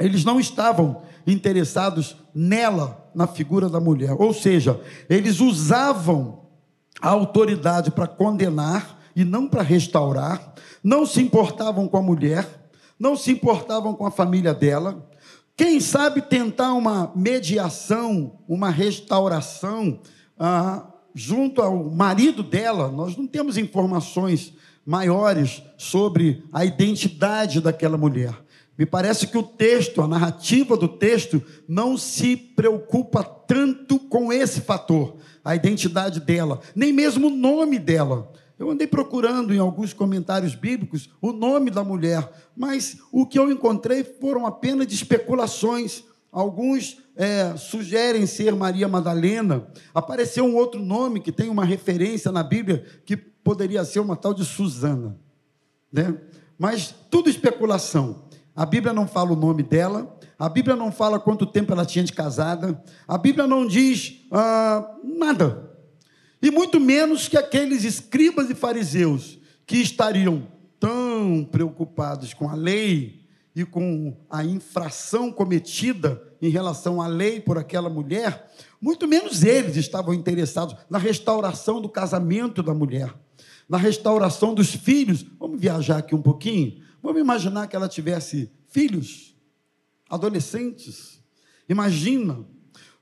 eles 0.00 0.24
não 0.24 0.40
estavam 0.40 1.02
interessados 1.24 2.16
nela, 2.34 3.08
na 3.14 3.28
figura 3.28 3.68
da 3.68 3.78
mulher. 3.78 4.16
Ou 4.18 4.34
seja, 4.34 4.80
eles 5.08 5.38
usavam 5.38 6.46
a 7.00 7.10
autoridade 7.10 7.92
para 7.92 8.08
condenar 8.08 8.98
e 9.14 9.24
não 9.24 9.46
para 9.46 9.62
restaurar, 9.62 10.54
não 10.82 11.06
se 11.06 11.20
importavam 11.20 11.86
com 11.86 11.96
a 11.96 12.02
mulher, 12.02 12.68
não 12.98 13.16
se 13.16 13.30
importavam 13.30 13.94
com 13.94 14.04
a 14.04 14.10
família 14.10 14.52
dela, 14.52 15.08
quem 15.56 15.80
sabe 15.80 16.20
tentar 16.22 16.72
uma 16.72 17.12
mediação, 17.14 18.40
uma 18.48 18.70
restauração 18.70 20.00
ah, 20.38 20.84
junto 21.14 21.60
ao 21.60 21.90
marido 21.90 22.44
dela. 22.44 22.90
Nós 22.90 23.16
não 23.16 23.26
temos 23.26 23.56
informações 23.56 24.52
maiores 24.88 25.62
sobre 25.76 26.42
a 26.50 26.64
identidade 26.64 27.60
daquela 27.60 27.98
mulher. 27.98 28.34
Me 28.78 28.86
parece 28.86 29.26
que 29.26 29.36
o 29.36 29.42
texto, 29.42 30.00
a 30.00 30.08
narrativa 30.08 30.78
do 30.78 30.88
texto, 30.88 31.42
não 31.68 31.98
se 31.98 32.34
preocupa 32.34 33.22
tanto 33.22 33.98
com 33.98 34.32
esse 34.32 34.62
fator, 34.62 35.16
a 35.44 35.54
identidade 35.54 36.20
dela, 36.20 36.60
nem 36.74 36.90
mesmo 36.90 37.26
o 37.26 37.30
nome 37.30 37.78
dela. 37.78 38.32
Eu 38.58 38.70
andei 38.70 38.86
procurando 38.86 39.54
em 39.54 39.58
alguns 39.58 39.92
comentários 39.92 40.54
bíblicos 40.54 41.10
o 41.20 41.32
nome 41.32 41.70
da 41.70 41.84
mulher, 41.84 42.26
mas 42.56 42.96
o 43.12 43.26
que 43.26 43.38
eu 43.38 43.52
encontrei 43.52 44.02
foram 44.02 44.46
apenas 44.46 44.86
de 44.86 44.94
especulações. 44.94 46.02
Alguns 46.32 46.96
é, 47.14 47.54
sugerem 47.56 48.24
ser 48.26 48.54
Maria 48.54 48.88
Madalena. 48.88 49.66
Apareceu 49.94 50.46
um 50.46 50.56
outro 50.56 50.80
nome 50.80 51.20
que 51.20 51.32
tem 51.32 51.50
uma 51.50 51.64
referência 51.64 52.32
na 52.32 52.42
Bíblia 52.42 52.86
que 53.04 53.28
poderia 53.48 53.82
ser 53.82 54.00
uma 54.00 54.14
tal 54.14 54.34
de 54.34 54.44
Susana. 54.44 55.18
Né? 55.90 56.14
Mas 56.58 56.94
tudo 57.10 57.30
especulação. 57.30 58.24
A 58.54 58.66
Bíblia 58.66 58.92
não 58.92 59.08
fala 59.08 59.32
o 59.32 59.36
nome 59.36 59.62
dela, 59.62 60.18
a 60.38 60.50
Bíblia 60.50 60.76
não 60.76 60.92
fala 60.92 61.18
quanto 61.18 61.46
tempo 61.46 61.72
ela 61.72 61.86
tinha 61.86 62.04
de 62.04 62.12
casada, 62.12 62.78
a 63.06 63.16
Bíblia 63.16 63.46
não 63.46 63.66
diz 63.66 64.26
ah, 64.30 64.96
nada 65.02 65.66
e 66.42 66.50
muito 66.50 66.78
menos 66.78 67.26
que 67.26 67.38
aqueles 67.38 67.84
escribas 67.84 68.50
e 68.50 68.54
fariseus 68.54 69.38
que 69.66 69.78
estariam 69.78 70.46
tão 70.78 71.42
preocupados 71.50 72.34
com 72.34 72.50
a 72.50 72.54
lei 72.54 73.24
e 73.56 73.64
com 73.64 74.14
a 74.28 74.44
infração 74.44 75.32
cometida 75.32 76.22
em 76.42 76.50
relação 76.50 77.00
à 77.00 77.06
lei 77.06 77.40
por 77.40 77.56
aquela 77.56 77.88
mulher, 77.88 78.46
muito 78.78 79.08
menos 79.08 79.42
eles 79.42 79.76
estavam 79.76 80.12
interessados 80.12 80.76
na 80.90 80.98
restauração 80.98 81.80
do 81.80 81.88
casamento 81.88 82.62
da 82.62 82.74
mulher, 82.74 83.12
na 83.68 83.76
restauração 83.76 84.54
dos 84.54 84.74
filhos. 84.74 85.24
Vamos 85.38 85.60
viajar 85.60 85.98
aqui 85.98 86.14
um 86.14 86.22
pouquinho? 86.22 86.82
Vamos 87.02 87.20
imaginar 87.20 87.66
que 87.66 87.76
ela 87.76 87.88
tivesse 87.88 88.50
filhos, 88.68 89.36
adolescentes. 90.08 91.22
Imagina. 91.68 92.44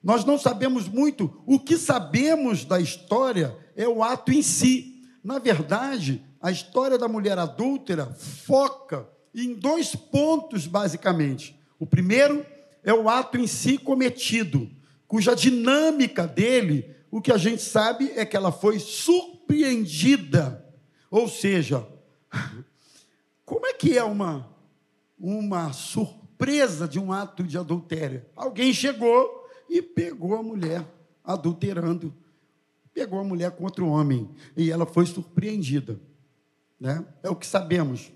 Nós 0.03 0.25
não 0.25 0.39
sabemos 0.39 0.89
muito. 0.89 1.43
O 1.47 1.59
que 1.59 1.77
sabemos 1.77 2.65
da 2.65 2.81
história 2.81 3.57
é 3.75 3.89
o 3.89 4.03
ato 4.03 4.33
em 4.33 4.43
si. 4.43 5.03
Na 5.23 5.39
verdade, 5.39 6.23
a 6.41 6.51
história 6.51 6.97
da 6.97 7.09
mulher 7.09 7.39
adúltera 7.39 8.07
foca 8.07 9.09
em 9.35 9.55
dois 9.55 9.95
pontos, 9.95 10.67
basicamente. 10.67 11.59
O 11.79 11.87
primeiro 11.87 12.45
é 12.83 12.95
o 12.95 13.09
ato 13.09 13.37
em 13.37 13.47
si 13.47 13.77
cometido, 13.77 14.71
cuja 15.09 15.35
dinâmica 15.35 16.27
dele, 16.27 16.95
o 17.11 17.21
que 17.21 17.33
a 17.33 17.37
gente 17.37 17.61
sabe 17.61 18.13
é 18.15 18.25
que 18.25 18.37
ela 18.37 18.53
foi 18.53 18.79
surpreendida. 18.79 19.36
Ou 21.11 21.29
seja, 21.29 21.87
como 23.45 23.67
é 23.67 23.73
que 23.73 23.97
é 23.97 24.05
uma, 24.05 24.49
uma 25.19 25.73
surpresa 25.73 26.87
de 26.89 26.99
um 26.99 27.13
ato 27.13 27.43
de 27.43 27.57
adultério? 27.57 28.25
Alguém 28.35 28.73
chegou 28.73 29.49
e 29.69 29.81
pegou 29.81 30.35
a 30.35 30.43
mulher 30.43 30.85
adulterando, 31.25 32.15
pegou 32.93 33.21
a 33.21 33.25
mulher 33.25 33.51
com 33.53 33.65
outro 33.65 33.87
homem, 33.89 34.31
e 34.57 34.71
ela 34.71 34.87
foi 34.87 35.07
surpreendida. 35.07 36.01
Né? 36.79 37.05
É 37.23 37.31
o 37.31 37.37
que 37.37 37.47
sabemos. 37.47 38.13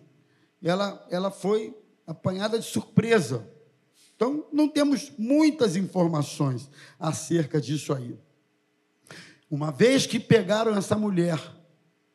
Ela, 0.62 1.06
ela 1.10 1.30
foi 1.30 1.74
apanhada 2.06 2.58
de 2.58 2.64
surpresa. 2.64 3.48
Então, 4.14 4.46
não 4.52 4.68
temos 4.68 5.10
muitas 5.16 5.76
informações 5.76 6.70
acerca 6.98 7.60
disso 7.60 7.94
aí. 7.94 8.18
Uma 9.50 9.72
vez 9.72 10.06
que 10.06 10.20
pegaram 10.20 10.76
essa 10.76 10.96
mulher 10.96 11.40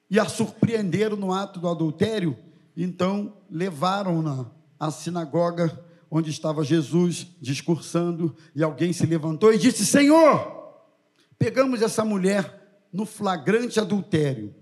e 0.09 0.19
a 0.19 0.25
surpreenderam 0.25 1.17
no 1.17 1.33
ato 1.33 1.59
do 1.59 1.67
adultério, 1.67 2.37
então 2.77 3.37
levaram-na 3.49 4.49
à 4.79 4.89
sinagoga 4.89 5.83
onde 6.09 6.29
estava 6.29 6.63
Jesus 6.63 7.27
discursando, 7.41 8.35
e 8.55 8.63
alguém 8.63 8.93
se 8.93 9.05
levantou 9.05 9.53
e 9.53 9.57
disse: 9.57 9.85
Senhor, 9.85 10.79
pegamos 11.37 11.81
essa 11.81 12.05
mulher 12.05 12.87
no 12.93 13.05
flagrante 13.05 13.79
adultério. 13.81 14.55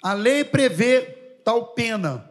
A 0.00 0.12
lei 0.12 0.44
prevê 0.44 1.00
tal 1.44 1.74
pena. 1.74 2.30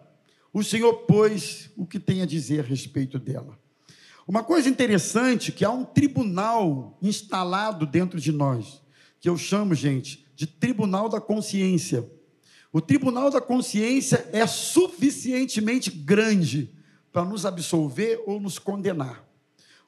O 0.53 0.63
Senhor, 0.63 0.93
pois, 1.07 1.69
o 1.75 1.85
que 1.85 1.99
tem 1.99 2.21
a 2.21 2.25
dizer 2.25 2.61
a 2.61 2.67
respeito 2.67 3.19
dela? 3.19 3.59
Uma 4.25 4.43
coisa 4.43 4.69
interessante 4.69 5.51
que 5.51 5.65
há 5.65 5.69
um 5.71 5.83
tribunal 5.83 6.97
instalado 7.01 7.85
dentro 7.85 8.19
de 8.19 8.31
nós, 8.31 8.81
que 9.19 9.29
eu 9.29 9.37
chamo, 9.37 9.75
gente, 9.75 10.25
de 10.35 10.47
tribunal 10.47 11.09
da 11.09 11.19
consciência. 11.19 12.09
O 12.71 12.79
tribunal 12.79 13.29
da 13.29 13.41
consciência 13.41 14.29
é 14.31 14.45
suficientemente 14.45 15.89
grande 15.89 16.73
para 17.11 17.25
nos 17.25 17.45
absolver 17.45 18.21
ou 18.25 18.39
nos 18.39 18.59
condenar. 18.59 19.27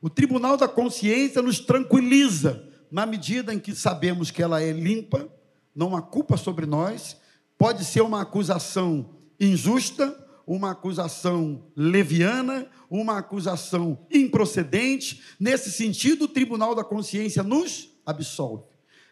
O 0.01 0.09
tribunal 0.09 0.57
da 0.57 0.67
consciência 0.67 1.41
nos 1.41 1.59
tranquiliza 1.59 2.67
na 2.91 3.05
medida 3.05 3.53
em 3.53 3.59
que 3.59 3.75
sabemos 3.75 4.31
que 4.31 4.41
ela 4.41 4.61
é 4.61 4.71
limpa, 4.71 5.29
não 5.73 5.95
há 5.95 6.01
culpa 6.01 6.35
sobre 6.35 6.65
nós, 6.65 7.17
pode 7.57 7.85
ser 7.85 8.01
uma 8.01 8.21
acusação 8.21 9.15
injusta, 9.39 10.17
uma 10.45 10.71
acusação 10.71 11.63
leviana, 11.75 12.67
uma 12.89 13.19
acusação 13.19 14.05
improcedente. 14.11 15.21
Nesse 15.39 15.71
sentido, 15.71 16.25
o 16.25 16.27
tribunal 16.27 16.75
da 16.75 16.83
consciência 16.83 17.43
nos 17.43 17.89
absolve. 18.05 18.70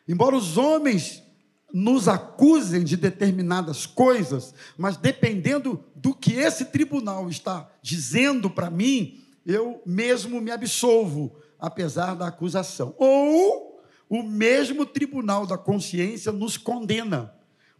Embora 0.09 0.35
os 0.35 0.57
homens 0.57 1.21
nos 1.71 2.07
acusem 2.07 2.83
de 2.83 2.97
determinadas 2.97 3.85
coisas, 3.85 4.55
mas 4.75 4.97
dependendo 4.97 5.85
do 5.95 6.15
que 6.15 6.33
esse 6.33 6.65
tribunal 6.65 7.29
está 7.29 7.69
dizendo 7.79 8.49
para 8.49 8.71
mim, 8.71 9.21
eu 9.45 9.79
mesmo 9.85 10.41
me 10.41 10.49
absolvo, 10.49 11.35
apesar 11.59 12.15
da 12.15 12.25
acusação. 12.25 12.95
Ou 12.97 13.83
o 14.09 14.23
mesmo 14.23 14.83
tribunal 14.83 15.45
da 15.45 15.59
consciência 15.59 16.31
nos 16.31 16.57
condena, 16.57 17.31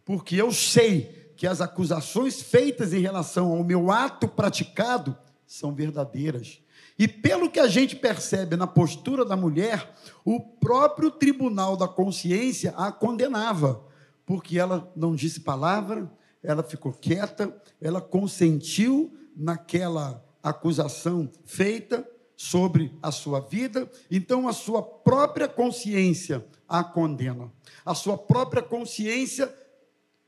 porque 0.04 0.36
eu 0.36 0.52
sei 0.52 1.32
que 1.36 1.48
as 1.48 1.60
acusações 1.60 2.40
feitas 2.40 2.92
em 2.94 3.00
relação 3.00 3.50
ao 3.50 3.64
meu 3.64 3.90
ato 3.90 4.28
praticado 4.28 5.18
são 5.44 5.74
verdadeiras. 5.74 6.60
E 7.00 7.08
pelo 7.08 7.50
que 7.50 7.58
a 7.58 7.66
gente 7.66 7.96
percebe 7.96 8.56
na 8.56 8.66
postura 8.66 9.24
da 9.24 9.34
mulher, 9.34 9.90
o 10.22 10.38
próprio 10.38 11.10
tribunal 11.10 11.74
da 11.74 11.88
consciência 11.88 12.74
a 12.76 12.92
condenava, 12.92 13.82
porque 14.26 14.58
ela 14.58 14.92
não 14.94 15.14
disse 15.16 15.40
palavra, 15.40 16.12
ela 16.42 16.62
ficou 16.62 16.92
quieta, 16.92 17.58
ela 17.80 18.02
consentiu 18.02 19.16
naquela 19.34 20.22
acusação 20.42 21.30
feita 21.42 22.06
sobre 22.36 22.94
a 23.02 23.10
sua 23.10 23.40
vida, 23.40 23.90
então 24.10 24.46
a 24.46 24.52
sua 24.52 24.82
própria 24.82 25.48
consciência 25.48 26.44
a 26.68 26.84
condena. 26.84 27.50
A 27.82 27.94
sua 27.94 28.18
própria 28.18 28.62
consciência 28.62 29.50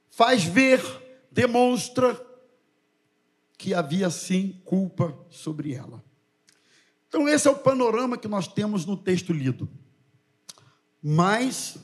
faz 0.09 0.43
ver, 0.43 0.81
demonstra 1.31 2.19
que 3.59 3.75
havia 3.75 4.09
sim 4.09 4.59
culpa 4.64 5.14
sobre 5.29 5.75
ela. 5.75 6.02
Então, 7.12 7.28
esse 7.28 7.47
é 7.47 7.50
o 7.50 7.59
panorama 7.59 8.16
que 8.16 8.26
nós 8.26 8.49
temos 8.49 8.87
no 8.87 8.97
texto 8.97 9.35
lido. 9.35 9.69
Mas, 11.02 11.76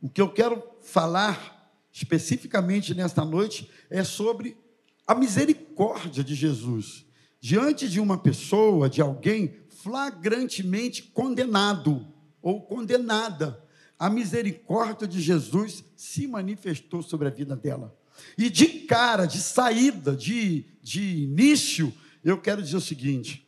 o 0.00 0.08
que 0.08 0.22
eu 0.22 0.32
quero 0.32 0.62
falar 0.82 1.74
especificamente 1.92 2.94
nesta 2.94 3.24
noite 3.24 3.68
é 3.90 4.04
sobre 4.04 4.56
a 5.04 5.16
misericórdia 5.16 6.22
de 6.22 6.36
Jesus 6.36 7.04
diante 7.40 7.88
de 7.88 7.98
uma 7.98 8.16
pessoa, 8.16 8.88
de 8.88 9.02
alguém 9.02 9.56
flagrantemente 9.68 11.02
condenado 11.02 12.06
ou 12.40 12.62
condenada 12.62 13.60
a 13.98 14.08
misericórdia 14.08 15.08
de 15.08 15.20
Jesus 15.20 15.82
se 15.96 16.28
manifestou 16.28 17.02
sobre 17.02 17.26
a 17.26 17.32
vida 17.32 17.56
dela. 17.56 17.92
E 18.38 18.48
de 18.48 18.66
cara, 18.66 19.26
de 19.26 19.38
saída, 19.38 20.14
de, 20.14 20.66
de 20.80 21.24
início, 21.24 21.92
eu 22.22 22.40
quero 22.40 22.62
dizer 22.62 22.76
o 22.76 22.80
seguinte: 22.80 23.44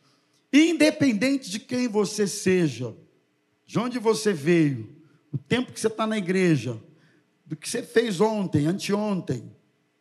independente 0.59 1.49
de 1.49 1.59
quem 1.59 1.87
você 1.87 2.27
seja, 2.27 2.95
de 3.65 3.79
onde 3.79 3.99
você 3.99 4.31
veio, 4.31 4.95
o 5.31 5.37
tempo 5.37 5.71
que 5.71 5.79
você 5.79 5.87
está 5.87 6.05
na 6.05 6.17
igreja, 6.17 6.79
do 7.45 7.55
que 7.55 7.69
você 7.69 7.83
fez 7.83 8.21
ontem, 8.21 8.65
anteontem, 8.65 9.51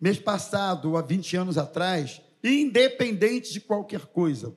mês 0.00 0.18
passado 0.18 0.90
ou 0.90 0.96
há 0.96 1.02
20 1.02 1.36
anos 1.36 1.58
atrás, 1.58 2.20
independente 2.42 3.52
de 3.52 3.60
qualquer 3.60 4.06
coisa. 4.06 4.54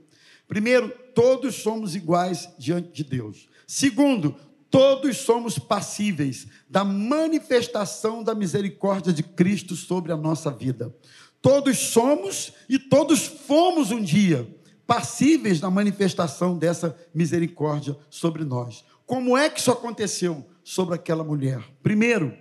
Primeiro, 0.47 0.89
todos 1.13 1.55
somos 1.55 1.95
iguais 1.95 2.49
diante 2.57 2.91
de 2.91 3.03
Deus. 3.03 3.49
Segundo, 3.65 4.35
todos 4.69 5.17
somos 5.17 5.57
passíveis 5.57 6.47
da 6.69 6.83
manifestação 6.83 8.23
da 8.23 8.35
misericórdia 8.35 9.11
de 9.11 9.23
Cristo 9.23 9.75
sobre 9.75 10.11
a 10.11 10.17
nossa 10.17 10.51
vida. 10.51 10.95
Todos 11.41 11.77
somos 11.77 12.53
e 12.67 12.77
todos 12.77 13.25
fomos 13.25 13.91
um 13.91 14.01
dia 14.01 14.56
passíveis 14.87 15.59
da 15.59 15.69
manifestação 15.69 16.57
dessa 16.57 16.97
misericórdia 17.13 17.95
sobre 18.09 18.45
nós. 18.45 18.85
Como 19.05 19.37
é 19.37 19.49
que 19.49 19.59
isso 19.59 19.71
aconteceu 19.71 20.45
sobre 20.63 20.95
aquela 20.95 21.23
mulher? 21.23 21.61
Primeiro, 21.83 22.33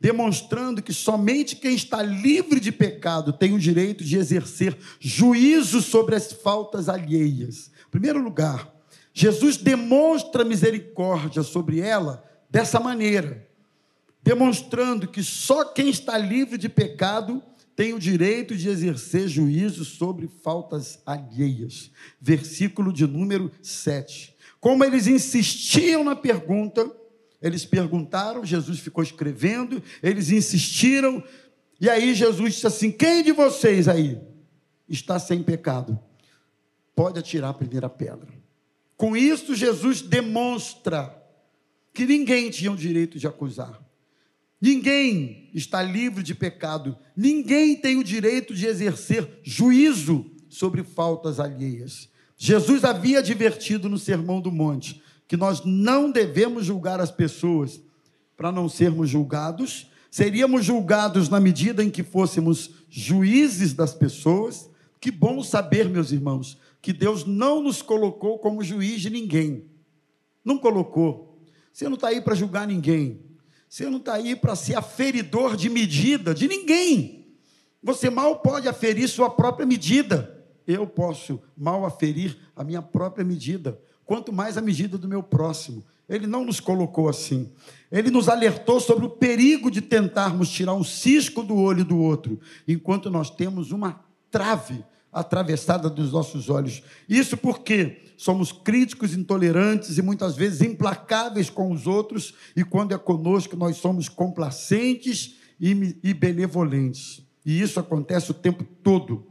demonstrando 0.00 0.80
que 0.80 0.94
somente 0.94 1.56
quem 1.56 1.74
está 1.74 2.00
livre 2.00 2.60
de 2.60 2.70
pecado 2.70 3.32
tem 3.32 3.52
o 3.52 3.58
direito 3.58 4.04
de 4.04 4.16
exercer 4.16 4.78
juízo 5.00 5.82
sobre 5.82 6.14
as 6.14 6.32
faltas 6.32 6.88
alheias. 6.88 7.70
Em 7.88 7.90
primeiro 7.90 8.22
lugar, 8.22 8.72
Jesus 9.12 9.56
demonstra 9.56 10.44
misericórdia 10.44 11.42
sobre 11.42 11.80
ela 11.80 12.22
dessa 12.48 12.78
maneira, 12.78 13.46
demonstrando 14.22 15.08
que 15.08 15.22
só 15.22 15.64
quem 15.64 15.88
está 15.88 16.16
livre 16.16 16.56
de 16.56 16.68
pecado 16.68 17.42
tem 17.78 17.94
o 17.94 17.98
direito 18.00 18.56
de 18.56 18.68
exercer 18.68 19.28
juízo 19.28 19.84
sobre 19.84 20.26
faltas 20.26 21.00
alheias. 21.06 21.92
Versículo 22.20 22.92
de 22.92 23.06
número 23.06 23.52
7. 23.62 24.34
Como 24.58 24.82
eles 24.82 25.06
insistiam 25.06 26.02
na 26.02 26.16
pergunta, 26.16 26.90
eles 27.40 27.64
perguntaram, 27.64 28.44
Jesus 28.44 28.80
ficou 28.80 29.04
escrevendo, 29.04 29.80
eles 30.02 30.32
insistiram, 30.32 31.22
e 31.80 31.88
aí 31.88 32.16
Jesus 32.16 32.54
disse 32.54 32.66
assim: 32.66 32.90
Quem 32.90 33.22
de 33.22 33.30
vocês 33.30 33.86
aí 33.86 34.20
está 34.88 35.20
sem 35.20 35.40
pecado? 35.40 35.96
Pode 36.96 37.20
atirar 37.20 37.50
a 37.50 37.54
primeira 37.54 37.88
pedra. 37.88 38.26
Com 38.96 39.16
isso, 39.16 39.54
Jesus 39.54 40.02
demonstra 40.02 41.16
que 41.94 42.04
ninguém 42.04 42.50
tinha 42.50 42.72
o 42.72 42.76
direito 42.76 43.20
de 43.20 43.28
acusar. 43.28 43.87
Ninguém 44.60 45.48
está 45.54 45.82
livre 45.82 46.22
de 46.22 46.34
pecado. 46.34 46.96
Ninguém 47.16 47.76
tem 47.76 47.96
o 47.96 48.04
direito 48.04 48.54
de 48.54 48.66
exercer 48.66 49.40
juízo 49.42 50.26
sobre 50.48 50.82
faltas 50.82 51.38
alheias. 51.38 52.08
Jesus 52.36 52.84
havia 52.84 53.18
advertido 53.18 53.88
no 53.88 53.98
Sermão 53.98 54.40
do 54.40 54.50
Monte 54.50 55.02
que 55.26 55.36
nós 55.36 55.62
não 55.64 56.10
devemos 56.10 56.64
julgar 56.64 57.00
as 57.00 57.10
pessoas 57.10 57.80
para 58.36 58.50
não 58.50 58.68
sermos 58.68 59.10
julgados, 59.10 59.90
seríamos 60.10 60.64
julgados 60.64 61.28
na 61.28 61.40
medida 61.40 61.82
em 61.82 61.90
que 61.90 62.02
fôssemos 62.02 62.70
juízes 62.88 63.74
das 63.74 63.92
pessoas. 63.92 64.70
Que 65.00 65.10
bom 65.10 65.42
saber, 65.42 65.88
meus 65.88 66.12
irmãos, 66.12 66.58
que 66.80 66.92
Deus 66.92 67.24
não 67.24 67.62
nos 67.62 67.82
colocou 67.82 68.38
como 68.38 68.62
juiz 68.62 69.00
de 69.00 69.10
ninguém. 69.10 69.64
Não 70.44 70.56
colocou. 70.56 71.38
Você 71.72 71.84
não 71.84 71.94
está 71.94 72.08
aí 72.08 72.20
para 72.20 72.34
julgar 72.34 72.66
ninguém. 72.66 73.27
Você 73.68 73.88
não 73.90 73.98
está 73.98 74.14
aí 74.14 74.34
para 74.34 74.56
ser 74.56 74.76
aferidor 74.76 75.56
de 75.56 75.68
medida 75.68 76.34
de 76.34 76.48
ninguém. 76.48 77.26
Você 77.82 78.08
mal 78.08 78.40
pode 78.40 78.68
aferir 78.68 79.08
sua 79.08 79.28
própria 79.28 79.66
medida. 79.66 80.34
Eu 80.66 80.86
posso 80.86 81.40
mal 81.56 81.84
aferir 81.84 82.36
a 82.56 82.64
minha 82.64 82.82
própria 82.82 83.24
medida, 83.24 83.80
quanto 84.04 84.32
mais 84.32 84.56
a 84.58 84.60
medida 84.60 84.98
do 84.98 85.08
meu 85.08 85.22
próximo. 85.22 85.84
Ele 86.08 86.26
não 86.26 86.44
nos 86.44 86.60
colocou 86.60 87.08
assim. 87.08 87.52
Ele 87.92 88.10
nos 88.10 88.28
alertou 88.28 88.80
sobre 88.80 89.04
o 89.04 89.10
perigo 89.10 89.70
de 89.70 89.82
tentarmos 89.82 90.50
tirar 90.50 90.74
um 90.74 90.84
cisco 90.84 91.42
do 91.42 91.56
olho 91.56 91.84
do 91.84 91.98
outro, 91.98 92.40
enquanto 92.66 93.10
nós 93.10 93.30
temos 93.30 93.70
uma 93.70 94.00
trave 94.30 94.84
atravessada 95.12 95.88
dos 95.88 96.12
nossos 96.12 96.48
olhos. 96.48 96.82
Isso 97.08 97.36
porque 97.36 98.02
somos 98.16 98.52
críticos, 98.52 99.14
intolerantes 99.14 99.96
e 99.98 100.02
muitas 100.02 100.36
vezes 100.36 100.60
implacáveis 100.60 101.48
com 101.48 101.72
os 101.72 101.86
outros, 101.86 102.34
e 102.56 102.64
quando 102.64 102.92
é 102.92 102.98
conosco, 102.98 103.56
nós 103.56 103.76
somos 103.76 104.08
complacentes 104.08 105.36
e 105.60 106.14
benevolentes. 106.14 107.22
E 107.44 107.60
isso 107.60 107.80
acontece 107.80 108.30
o 108.30 108.34
tempo 108.34 108.64
todo. 108.82 109.26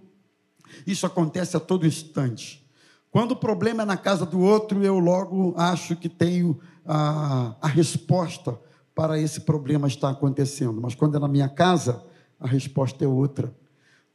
Isso 0.86 1.06
acontece 1.06 1.56
a 1.56 1.60
todo 1.60 1.86
instante. 1.86 2.66
Quando 3.12 3.32
o 3.32 3.36
problema 3.36 3.84
é 3.84 3.86
na 3.86 3.98
casa 3.98 4.26
do 4.26 4.40
outro, 4.40 4.84
eu 4.84 5.00
logo 5.00 5.54
acho 5.58 5.96
que 5.96 6.10
tenho 6.10 6.60
a, 6.86 7.56
a 7.62 7.68
resposta 7.68 8.60
para 8.94 9.20
esse 9.20 9.42
problema 9.42 9.88
estar 9.88 10.10
acontecendo. 10.10 10.82
Mas 10.82 10.96
quando 10.96 11.18
é 11.18 11.20
na 11.20 11.28
minha 11.28 11.48
casa, 11.48 12.04
a 12.40 12.48
resposta 12.48 13.04
é 13.04 13.08
outra. 13.08 13.54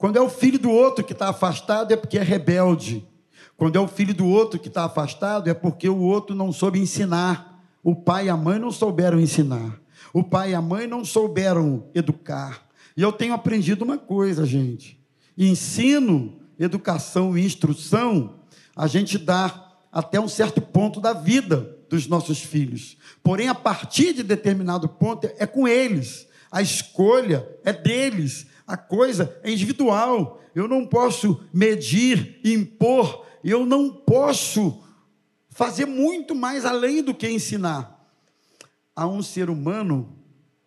Quando 0.02 0.16
é 0.16 0.21
o 0.21 0.28
filho 0.28 0.59
do 0.59 0.68
outro 0.68 1.04
que 1.04 1.12
está 1.12 1.28
afastado, 1.28 1.92
é 1.92 1.97
porque 1.97 2.18
é 2.18 2.23
rebelde. 2.25 3.06
Quando 3.56 3.76
é 3.76 3.78
o 3.78 3.87
filho 3.87 4.12
do 4.12 4.26
outro 4.26 4.59
que 4.59 4.66
está 4.66 4.82
afastado, 4.82 5.49
é 5.49 5.54
porque 5.54 5.88
o 5.88 6.00
outro 6.00 6.35
não 6.35 6.50
soube 6.50 6.80
ensinar. 6.80 7.64
O 7.85 7.94
pai 7.94 8.26
e 8.26 8.28
a 8.28 8.37
mãe 8.37 8.59
não 8.59 8.73
souberam 8.73 9.21
ensinar. 9.21 9.80
O 10.12 10.25
pai 10.25 10.50
e 10.50 10.54
a 10.56 10.61
mãe 10.61 10.88
não 10.88 11.04
souberam 11.04 11.88
educar. 11.94 12.66
E 12.97 13.02
eu 13.02 13.12
tenho 13.12 13.32
aprendido 13.32 13.85
uma 13.85 13.97
coisa, 13.97 14.44
gente. 14.44 15.00
Ensino, 15.38 16.40
educação 16.59 17.38
e 17.38 17.47
instrução, 17.47 18.40
a 18.75 18.88
gente 18.88 19.16
dá 19.16 19.71
até 19.92 20.18
um 20.18 20.26
certo 20.26 20.61
ponto 20.61 21.00
da 21.00 21.12
vida 21.12 21.78
dos 21.88 22.09
nossos 22.09 22.40
filhos. 22.40 22.97
Porém, 23.23 23.47
a 23.47 23.54
partir 23.54 24.14
de 24.14 24.25
determinado 24.25 24.88
ponto, 24.88 25.30
é 25.38 25.47
com 25.47 25.68
eles. 25.68 26.26
A 26.50 26.61
escolha 26.61 27.49
é 27.64 27.73
deles 27.73 28.50
a 28.72 28.76
coisa 28.78 29.38
é 29.42 29.52
individual. 29.52 30.40
Eu 30.54 30.66
não 30.66 30.86
posso 30.86 31.44
medir, 31.52 32.40
impor, 32.42 33.26
eu 33.44 33.66
não 33.66 33.90
posso 33.90 34.82
fazer 35.50 35.84
muito 35.84 36.34
mais 36.34 36.64
além 36.64 37.02
do 37.02 37.12
que 37.12 37.28
ensinar 37.28 38.02
a 38.96 39.06
um 39.06 39.22
ser 39.22 39.50
humano 39.50 40.16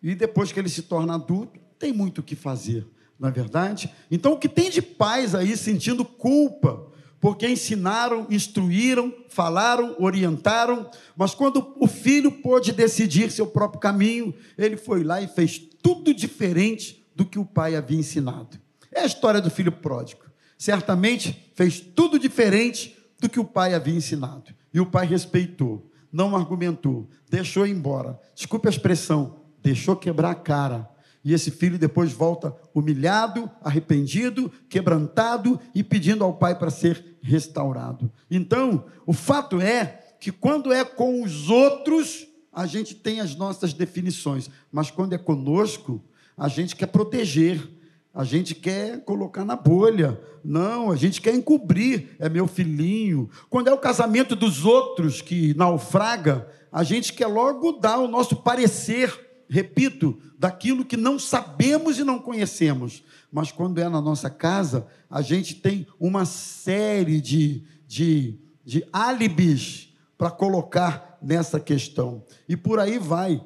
e 0.00 0.14
depois 0.14 0.52
que 0.52 0.60
ele 0.60 0.68
se 0.68 0.82
torna 0.82 1.16
adulto, 1.16 1.58
tem 1.80 1.92
muito 1.92 2.18
o 2.20 2.22
que 2.22 2.36
fazer, 2.36 2.86
não 3.18 3.28
é 3.28 3.32
verdade? 3.32 3.92
Então, 4.08 4.34
o 4.34 4.38
que 4.38 4.48
tem 4.48 4.70
de 4.70 4.80
pais 4.80 5.34
aí 5.34 5.56
sentindo 5.56 6.04
culpa, 6.04 6.86
porque 7.20 7.48
ensinaram, 7.48 8.24
instruíram, 8.30 9.12
falaram, 9.28 9.96
orientaram, 9.98 10.88
mas 11.16 11.34
quando 11.34 11.74
o 11.80 11.88
filho 11.88 12.30
pôde 12.30 12.70
decidir 12.70 13.32
seu 13.32 13.48
próprio 13.48 13.80
caminho, 13.80 14.32
ele 14.56 14.76
foi 14.76 15.02
lá 15.02 15.20
e 15.20 15.26
fez 15.26 15.58
tudo 15.82 16.14
diferente 16.14 17.04
do 17.16 17.24
que 17.24 17.38
o 17.38 17.44
pai 17.46 17.74
havia 17.74 17.98
ensinado. 17.98 18.58
É 18.92 19.00
a 19.00 19.06
história 19.06 19.40
do 19.40 19.50
filho 19.50 19.72
pródigo. 19.72 20.26
Certamente 20.58 21.50
fez 21.54 21.80
tudo 21.80 22.18
diferente 22.18 22.96
do 23.18 23.28
que 23.28 23.40
o 23.40 23.44
pai 23.44 23.74
havia 23.74 23.94
ensinado. 23.94 24.54
E 24.72 24.78
o 24.78 24.86
pai 24.86 25.06
respeitou, 25.06 25.90
não 26.12 26.36
argumentou, 26.36 27.08
deixou 27.28 27.66
embora. 27.66 28.20
Desculpe 28.34 28.68
a 28.68 28.70
expressão, 28.70 29.36
deixou 29.62 29.96
quebrar 29.96 30.30
a 30.30 30.34
cara. 30.34 30.88
E 31.24 31.32
esse 31.32 31.50
filho 31.50 31.78
depois 31.78 32.12
volta 32.12 32.54
humilhado, 32.74 33.50
arrependido, 33.60 34.52
quebrantado 34.68 35.58
e 35.74 35.82
pedindo 35.82 36.22
ao 36.22 36.34
pai 36.34 36.56
para 36.56 36.70
ser 36.70 37.16
restaurado. 37.20 38.12
Então, 38.30 38.84
o 39.04 39.12
fato 39.12 39.60
é 39.60 40.16
que 40.20 40.30
quando 40.30 40.72
é 40.72 40.84
com 40.84 41.22
os 41.22 41.50
outros, 41.50 42.26
a 42.52 42.66
gente 42.66 42.94
tem 42.94 43.20
as 43.20 43.34
nossas 43.34 43.72
definições, 43.72 44.48
mas 44.70 44.90
quando 44.90 45.14
é 45.14 45.18
conosco, 45.18 46.02
a 46.36 46.48
gente 46.48 46.76
quer 46.76 46.86
proteger, 46.86 47.66
a 48.12 48.24
gente 48.24 48.54
quer 48.54 49.04
colocar 49.04 49.44
na 49.44 49.56
bolha. 49.56 50.20
Não, 50.42 50.90
a 50.90 50.96
gente 50.96 51.20
quer 51.20 51.34
encobrir. 51.34 52.16
É 52.18 52.28
meu 52.28 52.46
filhinho. 52.46 53.28
Quando 53.50 53.68
é 53.68 53.72
o 53.72 53.78
casamento 53.78 54.34
dos 54.34 54.64
outros 54.64 55.20
que 55.20 55.54
naufraga, 55.54 56.48
a 56.72 56.82
gente 56.82 57.12
quer 57.12 57.26
logo 57.26 57.72
dar 57.72 57.98
o 57.98 58.08
nosso 58.08 58.36
parecer, 58.36 59.44
repito, 59.48 60.18
daquilo 60.38 60.84
que 60.84 60.96
não 60.96 61.18
sabemos 61.18 61.98
e 61.98 62.04
não 62.04 62.18
conhecemos. 62.18 63.02
Mas 63.30 63.52
quando 63.52 63.78
é 63.78 63.88
na 63.88 64.00
nossa 64.00 64.30
casa, 64.30 64.86
a 65.10 65.20
gente 65.20 65.54
tem 65.54 65.86
uma 66.00 66.24
série 66.24 67.20
de, 67.20 67.64
de, 67.86 68.38
de 68.64 68.86
álibis 68.92 69.94
para 70.16 70.30
colocar 70.30 71.18
nessa 71.20 71.60
questão. 71.60 72.24
E 72.48 72.56
por 72.56 72.78
aí 72.78 72.98
vai. 72.98 73.44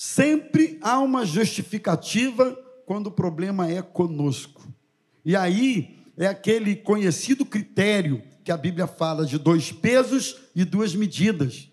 Sempre 0.00 0.78
há 0.80 1.00
uma 1.00 1.26
justificativa 1.26 2.56
quando 2.86 3.08
o 3.08 3.10
problema 3.10 3.68
é 3.68 3.82
conosco. 3.82 4.72
E 5.24 5.34
aí 5.34 5.98
é 6.16 6.28
aquele 6.28 6.76
conhecido 6.76 7.44
critério 7.44 8.22
que 8.44 8.52
a 8.52 8.56
Bíblia 8.56 8.86
fala 8.86 9.26
de 9.26 9.36
dois 9.36 9.72
pesos 9.72 10.36
e 10.54 10.64
duas 10.64 10.94
medidas. 10.94 11.68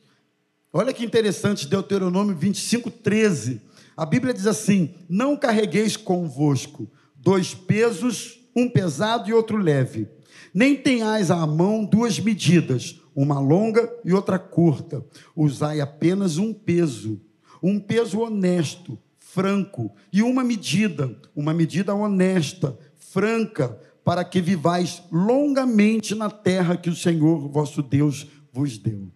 Olha 0.73 0.91
que 0.91 1.05
interessante, 1.05 1.67
Deuteronômio 1.67 2.35
25, 2.35 2.89
13. 2.89 3.61
A 3.95 4.07
Bíblia 4.07 4.33
diz 4.33 4.47
assim: 4.47 4.95
Não 5.07 5.38
carregueis 5.38 5.95
convosco 5.95 6.91
dois 7.15 7.53
pesos, 7.53 8.39
um 8.55 8.67
pesado 8.67 9.29
e 9.29 9.33
outro 9.33 9.57
leve. 9.57 10.07
Nem 10.51 10.75
tenhais 10.75 11.29
à 11.29 11.45
mão 11.45 11.85
duas 11.85 12.19
medidas, 12.19 12.99
uma 13.15 13.39
longa 13.39 13.88
e 14.03 14.11
outra 14.11 14.39
curta. 14.39 15.05
Usai 15.35 15.79
apenas 15.79 16.39
um 16.39 16.51
peso 16.51 17.21
um 17.67 17.80
peso 17.80 18.19
honesto, 18.19 18.97
franco, 19.17 19.91
e 20.13 20.21
uma 20.21 20.43
medida, 20.43 21.19
uma 21.36 21.51
medida 21.51 21.95
honesta, 21.95 22.78
franca, 22.95 23.80
para 24.04 24.23
que 24.23 24.39
vivais 24.39 25.01
longamente 25.12 26.13
na 26.13 26.30
terra 26.30 26.78
que 26.78 26.91
o 26.91 26.95
Senhor 26.95 27.49
vosso 27.49 27.82
Deus 27.82 28.28
vos 28.54 28.78
deu. 28.78 29.08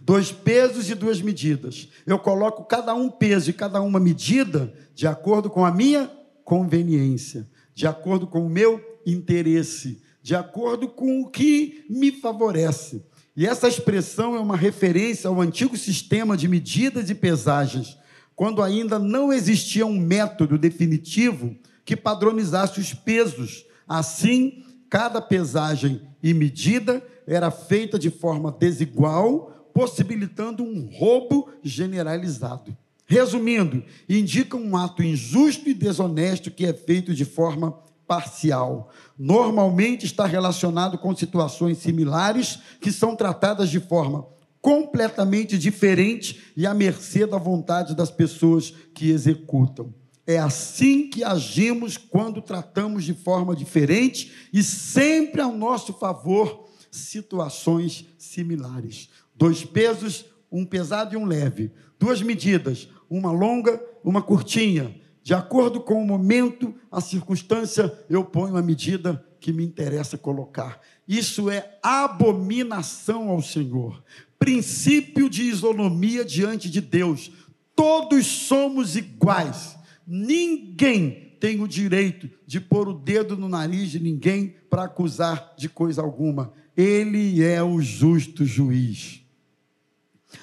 Dois 0.00 0.32
pesos 0.32 0.90
e 0.90 0.96
duas 0.96 1.22
medidas. 1.22 1.88
Eu 2.04 2.18
coloco 2.18 2.64
cada 2.64 2.92
um 2.92 3.08
peso 3.08 3.50
e 3.50 3.52
cada 3.52 3.80
uma 3.80 4.00
medida 4.00 4.74
de 4.92 5.06
acordo 5.06 5.48
com 5.48 5.64
a 5.64 5.70
minha 5.70 6.10
conveniência, 6.44 7.48
de 7.72 7.86
acordo 7.86 8.26
com 8.26 8.44
o 8.44 8.50
meu 8.50 8.80
interesse, 9.06 10.02
de 10.20 10.34
acordo 10.34 10.88
com 10.88 11.20
o 11.20 11.30
que 11.30 11.84
me 11.88 12.10
favorece. 12.10 13.04
E 13.36 13.46
essa 13.46 13.68
expressão 13.68 14.34
é 14.34 14.40
uma 14.40 14.56
referência 14.56 15.28
ao 15.28 15.40
antigo 15.40 15.76
sistema 15.76 16.36
de 16.36 16.48
medidas 16.48 17.10
e 17.10 17.14
pesagens, 17.14 17.98
quando 18.34 18.62
ainda 18.62 18.98
não 18.98 19.30
existia 19.30 19.84
um 19.84 19.98
método 19.98 20.56
definitivo 20.56 21.54
que 21.84 21.94
padronizasse 21.94 22.80
os 22.80 22.94
pesos. 22.94 23.66
Assim, 23.86 24.64
cada 24.88 25.20
pesagem 25.20 26.00
e 26.22 26.32
medida 26.32 27.04
era 27.26 27.50
feita 27.50 27.98
de 27.98 28.08
forma 28.08 28.50
desigual, 28.50 29.70
possibilitando 29.74 30.64
um 30.64 30.88
roubo 30.90 31.50
generalizado. 31.62 32.74
Resumindo, 33.06 33.84
indica 34.08 34.56
um 34.56 34.76
ato 34.76 35.02
injusto 35.02 35.68
e 35.68 35.74
desonesto 35.74 36.50
que 36.50 36.64
é 36.64 36.72
feito 36.72 37.14
de 37.14 37.24
forma 37.24 37.78
parcial. 38.06 38.90
Normalmente 39.18 40.06
está 40.06 40.26
relacionado 40.26 40.98
com 40.98 41.14
situações 41.14 41.78
similares 41.78 42.58
que 42.80 42.92
são 42.92 43.16
tratadas 43.16 43.68
de 43.68 43.80
forma 43.80 44.26
completamente 44.60 45.56
diferente 45.56 46.52
e 46.56 46.66
à 46.66 46.74
mercê 46.74 47.26
da 47.26 47.38
vontade 47.38 47.94
das 47.94 48.10
pessoas 48.10 48.72
que 48.94 49.10
executam. 49.10 49.94
É 50.26 50.38
assim 50.38 51.08
que 51.08 51.22
agimos 51.22 51.96
quando 51.96 52.42
tratamos 52.42 53.04
de 53.04 53.14
forma 53.14 53.54
diferente 53.54 54.48
e 54.52 54.62
sempre 54.62 55.40
ao 55.40 55.52
nosso 55.52 55.92
favor 55.92 56.66
situações 56.90 58.06
similares. 58.18 59.08
Dois 59.36 59.64
pesos, 59.64 60.24
um 60.50 60.64
pesado 60.64 61.14
e 61.14 61.16
um 61.16 61.24
leve. 61.24 61.70
Duas 61.96 62.20
medidas, 62.20 62.88
uma 63.08 63.30
longa, 63.30 63.80
uma 64.02 64.20
curtinha 64.20 64.92
de 65.26 65.34
acordo 65.34 65.80
com 65.80 66.00
o 66.00 66.06
momento, 66.06 66.72
a 66.88 67.00
circunstância, 67.00 67.92
eu 68.08 68.24
ponho 68.24 68.56
a 68.56 68.62
medida 68.62 69.26
que 69.40 69.52
me 69.52 69.64
interessa 69.64 70.16
colocar. 70.16 70.80
Isso 71.08 71.50
é 71.50 71.80
abominação 71.82 73.28
ao 73.28 73.42
Senhor. 73.42 74.04
Princípio 74.38 75.28
de 75.28 75.42
isonomia 75.42 76.24
diante 76.24 76.70
de 76.70 76.80
Deus. 76.80 77.32
Todos 77.74 78.24
somos 78.24 78.94
iguais. 78.94 79.76
Ninguém 80.06 81.36
tem 81.40 81.60
o 81.60 81.66
direito 81.66 82.30
de 82.46 82.60
pôr 82.60 82.86
o 82.86 82.94
dedo 82.94 83.36
no 83.36 83.48
nariz 83.48 83.90
de 83.90 83.98
ninguém 83.98 84.54
para 84.70 84.84
acusar 84.84 85.54
de 85.58 85.68
coisa 85.68 86.02
alguma. 86.02 86.52
Ele 86.76 87.42
é 87.42 87.60
o 87.60 87.82
justo 87.82 88.44
juiz. 88.44 89.22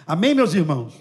Amém, 0.05 0.35
meus 0.35 0.53
irmãos? 0.53 0.93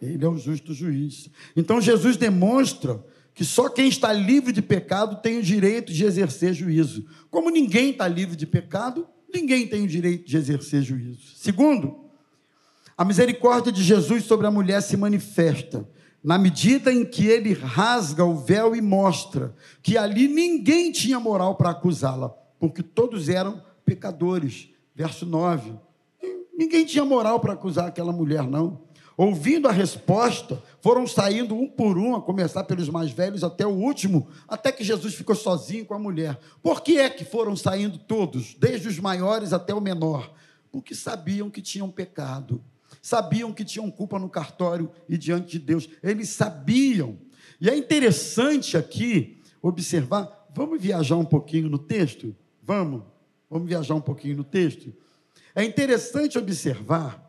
Ele 0.00 0.24
é 0.24 0.28
o 0.28 0.38
justo 0.38 0.72
juiz. 0.72 1.28
Então 1.54 1.82
Jesus 1.82 2.16
demonstra 2.16 3.04
que 3.36 3.44
só 3.44 3.68
quem 3.68 3.86
está 3.86 4.14
livre 4.14 4.50
de 4.50 4.62
pecado 4.62 5.20
tem 5.20 5.38
o 5.38 5.42
direito 5.42 5.92
de 5.92 6.06
exercer 6.06 6.54
juízo. 6.54 7.04
Como 7.30 7.50
ninguém 7.50 7.90
está 7.90 8.08
livre 8.08 8.34
de 8.34 8.46
pecado, 8.46 9.06
ninguém 9.32 9.68
tem 9.68 9.84
o 9.84 9.86
direito 9.86 10.26
de 10.26 10.38
exercer 10.38 10.82
juízo. 10.82 11.36
Segundo, 11.36 12.06
a 12.96 13.04
misericórdia 13.04 13.70
de 13.70 13.82
Jesus 13.82 14.24
sobre 14.24 14.46
a 14.46 14.50
mulher 14.50 14.80
se 14.80 14.96
manifesta 14.96 15.86
na 16.24 16.38
medida 16.38 16.90
em 16.90 17.04
que 17.04 17.26
ele 17.26 17.52
rasga 17.52 18.24
o 18.24 18.36
véu 18.38 18.74
e 18.74 18.80
mostra 18.80 19.54
que 19.82 19.98
ali 19.98 20.28
ninguém 20.28 20.90
tinha 20.90 21.20
moral 21.20 21.56
para 21.56 21.68
acusá-la, 21.68 22.30
porque 22.58 22.82
todos 22.82 23.28
eram 23.28 23.62
pecadores. 23.84 24.70
Verso 24.94 25.26
9. 25.26 25.74
Ninguém 26.56 26.86
tinha 26.86 27.04
moral 27.04 27.38
para 27.38 27.52
acusar 27.52 27.86
aquela 27.86 28.12
mulher, 28.12 28.44
não. 28.44 28.85
Ouvindo 29.16 29.66
a 29.66 29.72
resposta, 29.72 30.62
foram 30.82 31.06
saindo 31.06 31.54
um 31.54 31.66
por 31.66 31.96
um, 31.96 32.14
a 32.14 32.20
começar 32.20 32.64
pelos 32.64 32.90
mais 32.90 33.10
velhos 33.10 33.42
até 33.42 33.66
o 33.66 33.70
último, 33.70 34.28
até 34.46 34.70
que 34.70 34.84
Jesus 34.84 35.14
ficou 35.14 35.34
sozinho 35.34 35.86
com 35.86 35.94
a 35.94 35.98
mulher. 35.98 36.38
Por 36.62 36.82
que 36.82 36.98
é 36.98 37.08
que 37.08 37.24
foram 37.24 37.56
saindo 37.56 37.96
todos, 37.96 38.54
desde 38.54 38.88
os 38.88 38.98
maiores 38.98 39.54
até 39.54 39.72
o 39.72 39.80
menor? 39.80 40.30
Porque 40.70 40.94
sabiam 40.94 41.48
que 41.48 41.62
tinham 41.62 41.90
pecado, 41.90 42.62
sabiam 43.00 43.54
que 43.54 43.64
tinham 43.64 43.90
culpa 43.90 44.18
no 44.18 44.28
cartório 44.28 44.90
e 45.08 45.16
diante 45.16 45.52
de 45.52 45.60
Deus. 45.60 45.88
Eles 46.02 46.28
sabiam. 46.28 47.16
E 47.58 47.70
é 47.70 47.76
interessante 47.76 48.76
aqui 48.76 49.40
observar. 49.62 50.46
Vamos 50.54 50.80
viajar 50.80 51.16
um 51.16 51.24
pouquinho 51.24 51.70
no 51.70 51.78
texto? 51.78 52.36
Vamos? 52.62 53.02
Vamos 53.48 53.66
viajar 53.66 53.94
um 53.94 54.00
pouquinho 54.00 54.36
no 54.36 54.44
texto? 54.44 54.92
É 55.54 55.64
interessante 55.64 56.36
observar 56.36 57.25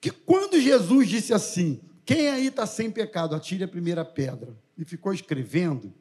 que 0.00 0.10
quando 0.10 0.60
Jesus 0.60 1.08
disse 1.08 1.34
assim: 1.34 1.80
Quem 2.04 2.28
aí 2.28 2.46
está 2.46 2.66
sem 2.66 2.90
pecado, 2.90 3.34
atire 3.34 3.64
a 3.64 3.68
primeira 3.68 4.04
pedra, 4.04 4.56
e 4.76 4.84
ficou 4.84 5.12
escrevendo, 5.12 5.92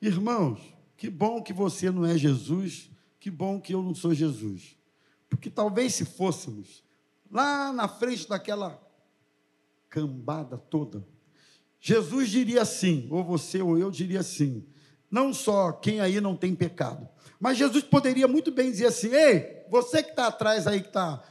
irmãos, 0.00 0.60
que 0.96 1.10
bom 1.10 1.42
que 1.42 1.52
você 1.52 1.90
não 1.90 2.06
é 2.06 2.16
Jesus, 2.16 2.90
que 3.18 3.30
bom 3.30 3.60
que 3.60 3.74
eu 3.74 3.82
não 3.82 3.94
sou 3.94 4.14
Jesus. 4.14 4.76
Porque 5.28 5.50
talvez 5.50 5.94
se 5.94 6.04
fôssemos 6.04 6.84
lá 7.30 7.72
na 7.72 7.88
frente 7.88 8.28
daquela 8.28 8.80
cambada 9.90 10.56
toda, 10.56 11.04
Jesus 11.80 12.30
diria 12.30 12.62
assim, 12.62 13.08
ou 13.10 13.24
você 13.24 13.60
ou 13.60 13.76
eu 13.78 13.90
diria 13.90 14.20
assim, 14.20 14.64
não 15.10 15.32
só 15.32 15.72
quem 15.72 16.00
aí 16.00 16.20
não 16.20 16.36
tem 16.36 16.54
pecado, 16.54 17.08
mas 17.38 17.58
Jesus 17.58 17.84
poderia 17.84 18.26
muito 18.26 18.50
bem 18.50 18.70
dizer 18.70 18.86
assim: 18.86 19.08
ei, 19.14 19.64
você 19.70 20.02
que 20.02 20.10
está 20.10 20.28
atrás 20.28 20.66
aí, 20.66 20.80
que 20.80 20.88
está 20.88 21.22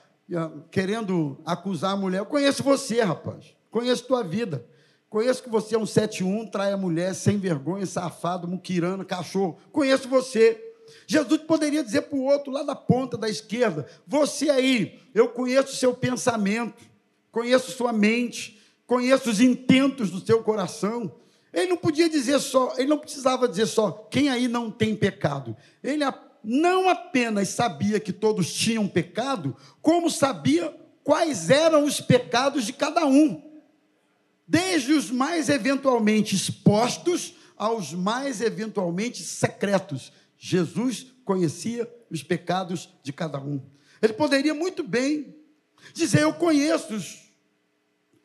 querendo 0.71 1.39
acusar 1.45 1.93
a 1.93 1.95
mulher. 1.95 2.19
Eu 2.19 2.25
conheço 2.25 2.63
você, 2.63 3.01
rapaz. 3.01 3.55
Conheço 3.69 4.05
tua 4.05 4.23
vida. 4.23 4.65
Conheço 5.09 5.43
que 5.43 5.49
você 5.49 5.75
é 5.75 5.79
um 5.79 5.85
71, 5.85 6.47
trai 6.47 6.73
a 6.73 6.77
mulher, 6.77 7.13
sem 7.13 7.37
vergonha, 7.37 7.85
safado, 7.85 8.47
muquirano, 8.47 9.05
cachorro. 9.05 9.57
Conheço 9.71 10.09
você. 10.09 10.61
Jesus 11.07 11.41
poderia 11.41 11.83
dizer 11.83 12.01
para 12.03 12.17
o 12.17 12.23
outro 12.23 12.51
lá 12.51 12.63
da 12.63 12.75
ponta 12.75 13.17
da 13.17 13.29
esquerda: 13.29 13.87
Você 14.05 14.49
aí, 14.49 14.99
eu 15.13 15.29
conheço 15.29 15.73
o 15.73 15.75
seu 15.75 15.93
pensamento, 15.93 16.83
conheço 17.31 17.71
sua 17.71 17.93
mente, 17.93 18.61
conheço 18.85 19.29
os 19.29 19.39
intentos 19.39 20.11
do 20.11 20.25
seu 20.25 20.43
coração. 20.43 21.11
Ele 21.53 21.67
não 21.67 21.77
podia 21.77 22.09
dizer 22.09 22.39
só, 22.39 22.73
ele 22.77 22.89
não 22.89 22.97
precisava 22.97 23.47
dizer 23.47 23.67
só, 23.67 23.91
quem 24.11 24.29
aí 24.29 24.47
não 24.49 24.69
tem 24.69 24.93
pecado. 24.93 25.55
Ele 25.81 26.03
não 26.45 26.87
apenas 26.87 27.49
sabia 27.49 27.99
que 27.99 28.13
todos 28.13 28.53
tinham 28.53 28.87
pecado, 28.87 29.55
como 29.81 30.09
sabia 30.09 30.73
quais 31.03 31.49
eram 31.49 31.85
os 31.85 31.99
pecados 31.99 32.65
de 32.65 32.73
cada 32.73 33.05
um, 33.05 33.41
desde 34.47 34.93
os 34.93 35.09
mais 35.09 35.49
eventualmente 35.49 36.35
expostos 36.35 37.35
aos 37.57 37.93
mais 37.93 38.41
eventualmente 38.41 39.23
secretos. 39.23 40.11
Jesus 40.37 41.07
conhecia 41.23 41.91
os 42.09 42.21
pecados 42.21 42.89
de 43.01 43.11
cada 43.11 43.39
um. 43.39 43.61
Ele 44.01 44.13
poderia 44.13 44.53
muito 44.53 44.83
bem 44.83 45.35
dizer: 45.93 46.21
Eu 46.21 46.33
conheço 46.33 46.93
os 46.93 47.24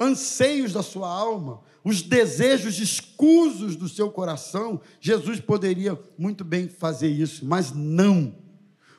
anseios 0.00 0.72
da 0.72 0.82
sua 0.82 1.08
alma, 1.08 1.60
os 1.84 2.00
desejos 2.00 2.78
escusos 2.78 3.76
do 3.76 3.88
seu 3.88 4.10
coração, 4.10 4.80
Jesus 5.00 5.38
poderia 5.38 5.98
muito 6.18 6.42
bem 6.42 6.68
fazer 6.68 7.08
isso, 7.08 7.44
mas 7.44 7.72
não. 7.72 8.34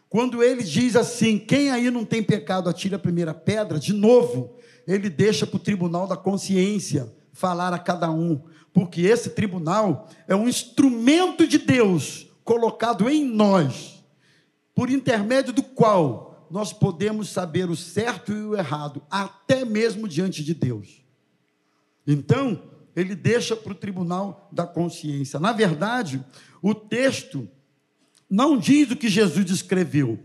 Quando 0.07 0.43
ele 0.43 0.63
diz 0.63 0.95
assim: 0.95 1.39
quem 1.39 1.71
aí 1.71 1.89
não 1.89 2.05
tem 2.05 2.21
pecado, 2.21 2.69
atire 2.69 2.93
a 2.93 2.99
primeira 2.99 3.33
pedra, 3.33 3.79
de 3.79 3.93
novo, 3.93 4.55
ele 4.87 5.09
deixa 5.09 5.47
para 5.47 5.57
o 5.57 5.59
tribunal 5.59 6.07
da 6.07 6.17
consciência 6.17 7.11
falar 7.31 7.73
a 7.73 7.79
cada 7.79 8.11
um, 8.11 8.41
porque 8.73 9.01
esse 9.01 9.31
tribunal 9.31 10.07
é 10.27 10.35
um 10.35 10.47
instrumento 10.47 11.47
de 11.47 11.57
Deus 11.57 12.27
colocado 12.43 13.09
em 13.09 13.23
nós, 13.23 14.03
por 14.75 14.89
intermédio 14.89 15.53
do 15.53 15.63
qual 15.63 16.30
nós 16.51 16.73
podemos 16.73 17.29
saber 17.29 17.69
o 17.69 17.75
certo 17.75 18.31
e 18.31 18.43
o 18.43 18.55
errado, 18.55 19.01
até 19.09 19.63
mesmo 19.63 20.07
diante 20.07 20.43
de 20.43 20.53
Deus. 20.53 21.01
Então, 22.05 22.61
ele 22.95 23.15
deixa 23.15 23.55
para 23.55 23.71
o 23.71 23.75
tribunal 23.75 24.49
da 24.51 24.67
consciência. 24.67 25.39
Na 25.39 25.53
verdade, 25.53 26.23
o 26.61 26.75
texto 26.75 27.47
não 28.29 28.57
diz 28.57 28.91
o 28.91 28.95
que 28.95 29.09
Jesus 29.09 29.49
escreveu, 29.49 30.19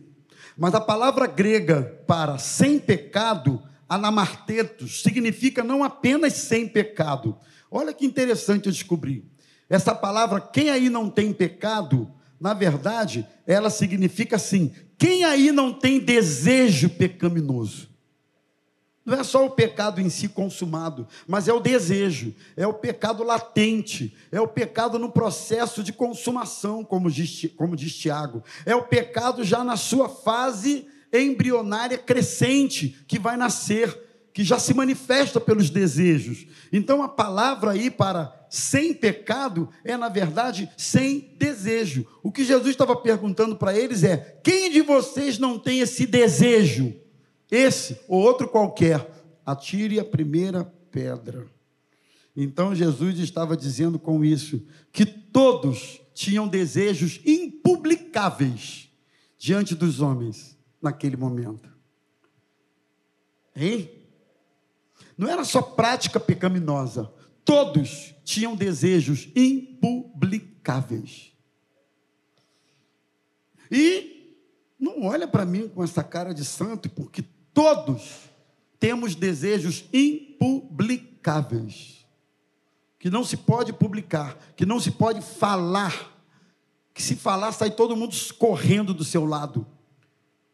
mas 0.56 0.74
a 0.74 0.80
palavra 0.80 1.26
grega 1.26 2.02
para 2.06 2.38
sem 2.38 2.78
pecado, 2.78 3.62
anamartetos, 3.88 5.02
significa 5.02 5.62
não 5.62 5.84
apenas 5.84 6.32
sem 6.32 6.66
pecado. 6.66 7.38
Olha 7.70 7.92
que 7.92 8.06
interessante 8.06 8.66
eu 8.66 8.72
descobri. 8.72 9.24
Essa 9.68 9.94
palavra, 9.94 10.40
quem 10.40 10.70
aí 10.70 10.88
não 10.88 11.10
tem 11.10 11.32
pecado, 11.32 12.10
na 12.40 12.54
verdade, 12.54 13.26
ela 13.46 13.70
significa 13.70 14.36
assim: 14.36 14.72
quem 14.98 15.24
aí 15.24 15.52
não 15.52 15.72
tem 15.72 15.98
desejo 16.00 16.88
pecaminoso? 16.90 17.88
Não 19.06 19.20
é 19.20 19.22
só 19.22 19.46
o 19.46 19.50
pecado 19.50 20.00
em 20.00 20.10
si 20.10 20.28
consumado, 20.28 21.06
mas 21.28 21.46
é 21.46 21.52
o 21.52 21.60
desejo, 21.60 22.34
é 22.56 22.66
o 22.66 22.74
pecado 22.74 23.22
latente, 23.22 24.16
é 24.32 24.40
o 24.40 24.48
pecado 24.48 24.98
no 24.98 25.12
processo 25.12 25.80
de 25.80 25.92
consumação, 25.92 26.84
como 26.84 27.08
diz, 27.08 27.48
como 27.56 27.76
diz 27.76 27.96
Tiago, 27.96 28.42
é 28.64 28.74
o 28.74 28.82
pecado 28.82 29.44
já 29.44 29.62
na 29.62 29.76
sua 29.76 30.08
fase 30.08 30.88
embrionária 31.12 31.96
crescente, 31.96 32.98
que 33.06 33.16
vai 33.16 33.36
nascer, 33.36 33.96
que 34.32 34.42
já 34.42 34.58
se 34.58 34.74
manifesta 34.74 35.40
pelos 35.40 35.70
desejos. 35.70 36.44
Então 36.72 37.00
a 37.00 37.08
palavra 37.08 37.70
aí 37.70 37.90
para 37.90 38.45
sem 38.56 38.94
pecado 38.94 39.68
é, 39.84 39.96
na 39.96 40.08
verdade, 40.08 40.70
sem 40.76 41.34
desejo. 41.38 42.06
O 42.22 42.32
que 42.32 42.44
Jesus 42.44 42.70
estava 42.70 42.96
perguntando 42.96 43.56
para 43.56 43.76
eles 43.76 44.04
é: 44.04 44.40
quem 44.42 44.70
de 44.70 44.82
vocês 44.82 45.38
não 45.38 45.58
tem 45.58 45.80
esse 45.80 46.06
desejo? 46.06 46.94
esse 47.50 48.00
ou 48.08 48.20
outro 48.20 48.48
qualquer, 48.48 49.08
atire 49.44 50.00
a 50.00 50.04
primeira 50.04 50.64
pedra. 50.90 51.46
Então 52.36 52.74
Jesus 52.74 53.18
estava 53.18 53.56
dizendo 53.56 53.98
com 53.98 54.24
isso 54.24 54.66
que 54.92 55.06
todos 55.06 56.00
tinham 56.12 56.48
desejos 56.48 57.20
impublicáveis 57.24 58.90
diante 59.38 59.74
dos 59.74 60.00
homens 60.00 60.56
naquele 60.82 61.16
momento. 61.16 61.68
Hein? 63.54 63.90
Não 65.16 65.28
era 65.28 65.44
só 65.44 65.62
prática 65.62 66.20
pecaminosa, 66.20 67.10
todos 67.46 68.14
tinham 68.22 68.54
desejos 68.54 69.30
impublicáveis. 69.34 71.32
E 73.70 74.36
não 74.78 75.04
olha 75.04 75.26
para 75.26 75.46
mim 75.46 75.68
com 75.68 75.82
essa 75.82 76.04
cara 76.04 76.34
de 76.34 76.44
santo, 76.44 76.90
porque 76.90 77.24
Todos 77.56 78.28
temos 78.78 79.14
desejos 79.14 79.86
impublicáveis, 79.90 82.06
que 82.98 83.08
não 83.08 83.24
se 83.24 83.38
pode 83.38 83.72
publicar, 83.72 84.36
que 84.54 84.66
não 84.66 84.78
se 84.78 84.90
pode 84.90 85.22
falar, 85.22 86.22
que 86.92 87.02
se 87.02 87.16
falar 87.16 87.52
sai 87.52 87.70
todo 87.70 87.96
mundo 87.96 88.14
correndo 88.36 88.92
do 88.92 89.04
seu 89.04 89.24
lado. 89.24 89.66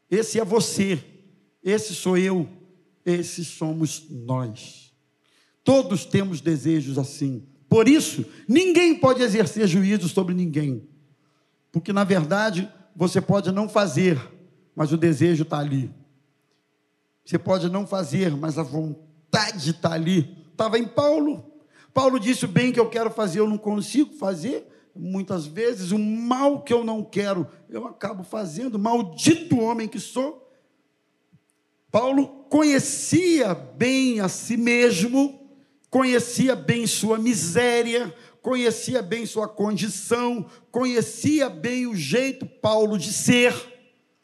Esse 0.08 0.38
é 0.38 0.44
você, 0.44 1.04
esse 1.60 1.92
sou 1.92 2.16
eu, 2.16 2.48
esses 3.04 3.48
somos 3.48 4.08
nós. 4.08 4.81
Todos 5.64 6.04
temos 6.04 6.40
desejos 6.40 6.98
assim. 6.98 7.46
Por 7.68 7.88
isso, 7.88 8.24
ninguém 8.48 8.94
pode 8.94 9.22
exercer 9.22 9.66
juízo 9.66 10.08
sobre 10.08 10.34
ninguém. 10.34 10.86
Porque, 11.70 11.92
na 11.92 12.04
verdade, 12.04 12.70
você 12.94 13.20
pode 13.20 13.50
não 13.50 13.68
fazer, 13.68 14.20
mas 14.74 14.92
o 14.92 14.96
desejo 14.96 15.42
está 15.42 15.58
ali. 15.58 15.90
Você 17.24 17.38
pode 17.38 17.68
não 17.68 17.86
fazer, 17.86 18.36
mas 18.36 18.58
a 18.58 18.62
vontade 18.62 19.70
está 19.70 19.92
ali. 19.92 20.36
Estava 20.50 20.78
em 20.78 20.86
Paulo. 20.86 21.50
Paulo 21.94 22.18
disse: 22.18 22.44
o 22.44 22.48
bem 22.48 22.72
que 22.72 22.80
eu 22.80 22.90
quero 22.90 23.10
fazer, 23.10 23.40
eu 23.40 23.48
não 23.48 23.58
consigo 23.58 24.12
fazer. 24.14 24.68
Muitas 24.94 25.46
vezes, 25.46 25.90
o 25.92 25.98
mal 25.98 26.62
que 26.62 26.72
eu 26.72 26.84
não 26.84 27.02
quero, 27.02 27.46
eu 27.70 27.86
acabo 27.86 28.22
fazendo. 28.22 28.78
Maldito 28.78 29.58
homem 29.58 29.88
que 29.88 29.98
sou. 29.98 30.42
Paulo 31.90 32.44
conhecia 32.50 33.54
bem 33.54 34.20
a 34.20 34.28
si 34.28 34.56
mesmo, 34.56 35.41
conhecia 35.92 36.56
bem 36.56 36.86
sua 36.86 37.18
miséria, 37.18 38.14
conhecia 38.40 39.02
bem 39.02 39.26
sua 39.26 39.46
condição, 39.46 40.46
conhecia 40.70 41.50
bem 41.50 41.86
o 41.86 41.94
jeito 41.94 42.46
Paulo 42.46 42.96
de 42.96 43.12
ser, 43.12 43.52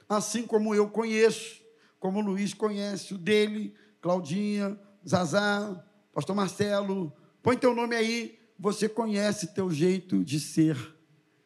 assim 0.09 0.47
como 0.47 0.75
eu 0.75 0.89
conheço, 0.89 1.61
como 2.01 2.23
Luiz 2.23 2.55
conhece 2.55 3.13
o 3.13 3.19
dele, 3.19 3.75
Claudinha, 4.01 4.81
Zazá, 5.07 5.85
Pastor 6.15 6.35
Marcelo, 6.35 7.13
põe 7.43 7.55
teu 7.55 7.75
nome 7.75 7.95
aí, 7.95 8.39
você 8.59 8.89
conhece 8.89 9.49
teu 9.49 9.71
jeito 9.71 10.25
de 10.25 10.41
ser, 10.41 10.75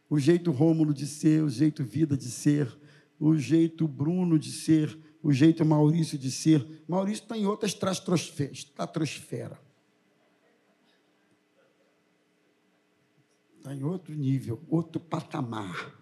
o 0.08 0.20
jeito 0.20 0.52
Rômulo 0.52 0.94
de 0.94 1.08
ser, 1.08 1.42
o 1.42 1.50
jeito 1.50 1.82
Vida 1.82 2.16
de 2.16 2.30
ser, 2.30 2.72
o 3.18 3.37
jeito 3.37 3.88
Bruno 3.88 4.38
de 4.38 4.52
ser, 4.52 4.96
o 5.20 5.32
jeito 5.32 5.66
Maurício 5.66 6.16
de 6.16 6.30
ser. 6.30 6.64
Maurício 6.87 7.24
está 7.24 7.37
em 7.37 7.44
outra 7.44 7.68
estratosfera. 7.68 9.58
Está 13.62 13.72
em 13.72 13.85
outro 13.85 14.12
nível, 14.12 14.61
outro 14.68 15.01
patamar. 15.01 15.96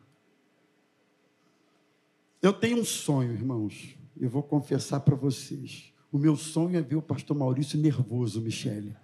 Eu 2.41 2.55
tenho 2.55 2.81
um 2.81 2.85
sonho, 2.87 3.35
irmãos. 3.35 3.99
Eu 4.19 4.31
vou 4.31 4.43
confessar 4.43 5.01
para 5.01 5.15
vocês. 5.15 5.93
O 6.11 6.17
meu 6.17 6.37
sonho 6.37 6.79
é 6.79 6.81
ver 6.81 6.97
o 6.97 7.03
pastor 7.03 7.37
Maurício 7.37 7.79
nervoso, 7.79 8.41
Michele. 8.41 8.97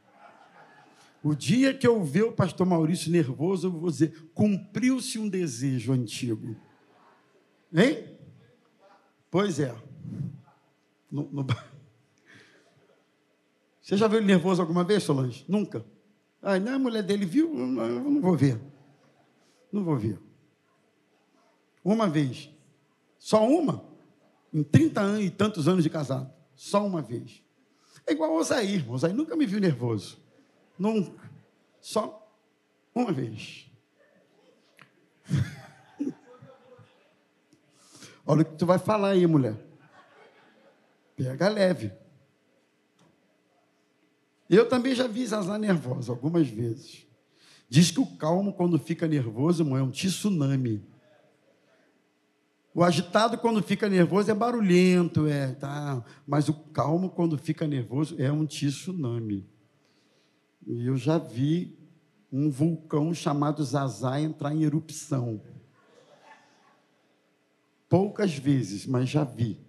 O 1.23 1.35
dia 1.35 1.75
que 1.75 1.87
eu 1.87 2.03
ver 2.03 2.23
o 2.23 2.33
pastor 2.33 2.67
Maurício 2.67 3.13
nervoso, 3.13 3.67
eu 3.67 3.73
vou 3.73 3.91
dizer: 3.91 4.31
cumpriu-se 4.33 5.19
um 5.19 5.29
desejo 5.29 5.93
antigo. 5.93 6.57
Hein? 7.75 8.17
Pois 9.31 9.61
é. 9.61 9.77
No, 11.11 11.31
no... 11.31 11.47
Você 13.83 13.99
já 13.99 14.09
viu 14.09 14.17
ele 14.17 14.27
nervoso 14.27 14.63
alguma 14.63 14.83
vez, 14.83 15.03
Solange? 15.03 15.45
Nunca. 15.47 15.85
Não, 16.63 16.75
a 16.75 16.79
mulher 16.79 17.03
dele 17.03 17.27
viu, 17.27 17.53
eu 17.59 17.67
não 17.67 18.21
vou 18.21 18.37
ver. 18.37 18.61
Não 19.73 19.83
vou 19.83 19.97
ver. 19.97 20.21
Uma 21.85 22.09
vez. 22.09 22.49
Só 23.19 23.45
uma? 23.45 23.85
Em 24.55 24.63
30 24.63 25.01
anos 25.01 25.25
e 25.25 25.31
tantos 25.31 25.67
anos 25.67 25.83
de 25.83 25.91
casado. 25.91 26.33
Só 26.55 26.87
uma 26.87 27.03
vez. 27.03 27.43
É 28.07 28.13
igual 28.13 28.31
o 28.31 28.37
Osair, 28.37 28.75
irmão. 28.75 28.95
Osair 28.95 29.13
nunca 29.13 29.35
me 29.35 29.45
viu 29.45 29.59
nervoso. 29.59 30.23
Nunca. 30.79 31.29
Só 31.81 32.33
uma 32.95 33.11
vez. 33.13 33.69
Olha 38.25 38.43
o 38.43 38.45
que 38.45 38.55
tu 38.55 38.67
vai 38.67 38.79
falar 38.79 39.11
aí, 39.11 39.27
mulher. 39.27 39.57
Pega 41.17 41.49
leve. 41.49 42.06
Eu 44.49 44.69
também 44.69 44.95
já 44.95 45.07
vi 45.07 45.27
Zazá 45.27 45.59
nervosa 45.59 46.13
algumas 46.13 46.49
vezes. 46.49 47.07
Diz 47.69 47.91
que 47.91 48.01
o 48.01 48.07
calmo, 48.07 48.53
quando 48.53 48.79
fica 48.79 49.09
nervoso, 49.09 49.63
é 49.77 49.83
um 49.83 49.91
tsunami. 49.91 50.85
O 52.73 52.85
agitado, 52.85 53.39
quando 53.39 53.63
fica 53.63 53.89
nervoso, 53.89 54.31
é 54.31 54.35
barulhento, 54.35 55.27
é, 55.27 55.53
tá. 55.53 56.05
Mas 56.27 56.49
o 56.49 56.55
calmo, 56.55 57.11
quando 57.11 57.37
fica 57.37 57.67
nervoso, 57.67 58.15
é 58.19 58.31
um 58.31 58.47
tsunami. 58.47 59.49
E 60.67 60.87
eu 60.87 60.97
já 60.97 61.19
vi 61.19 61.77
um 62.31 62.51
vulcão 62.51 63.13
chamado 63.15 63.65
Zazá 63.65 64.21
entrar 64.21 64.55
em 64.55 64.63
erupção. 64.63 65.41
Poucas 67.89 68.35
vezes, 68.35 68.87
mas 68.87 69.09
já 69.09 69.25
vi. 69.25 69.66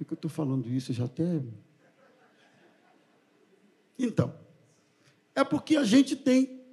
Por 0.00 0.06
que 0.06 0.14
eu 0.14 0.16
estou 0.16 0.30
falando 0.30 0.66
isso? 0.66 0.92
Eu 0.92 0.94
já 0.94 1.04
até. 1.04 1.42
Então, 3.98 4.34
é 5.34 5.44
porque 5.44 5.76
a 5.76 5.84
gente 5.84 6.16
tem 6.16 6.64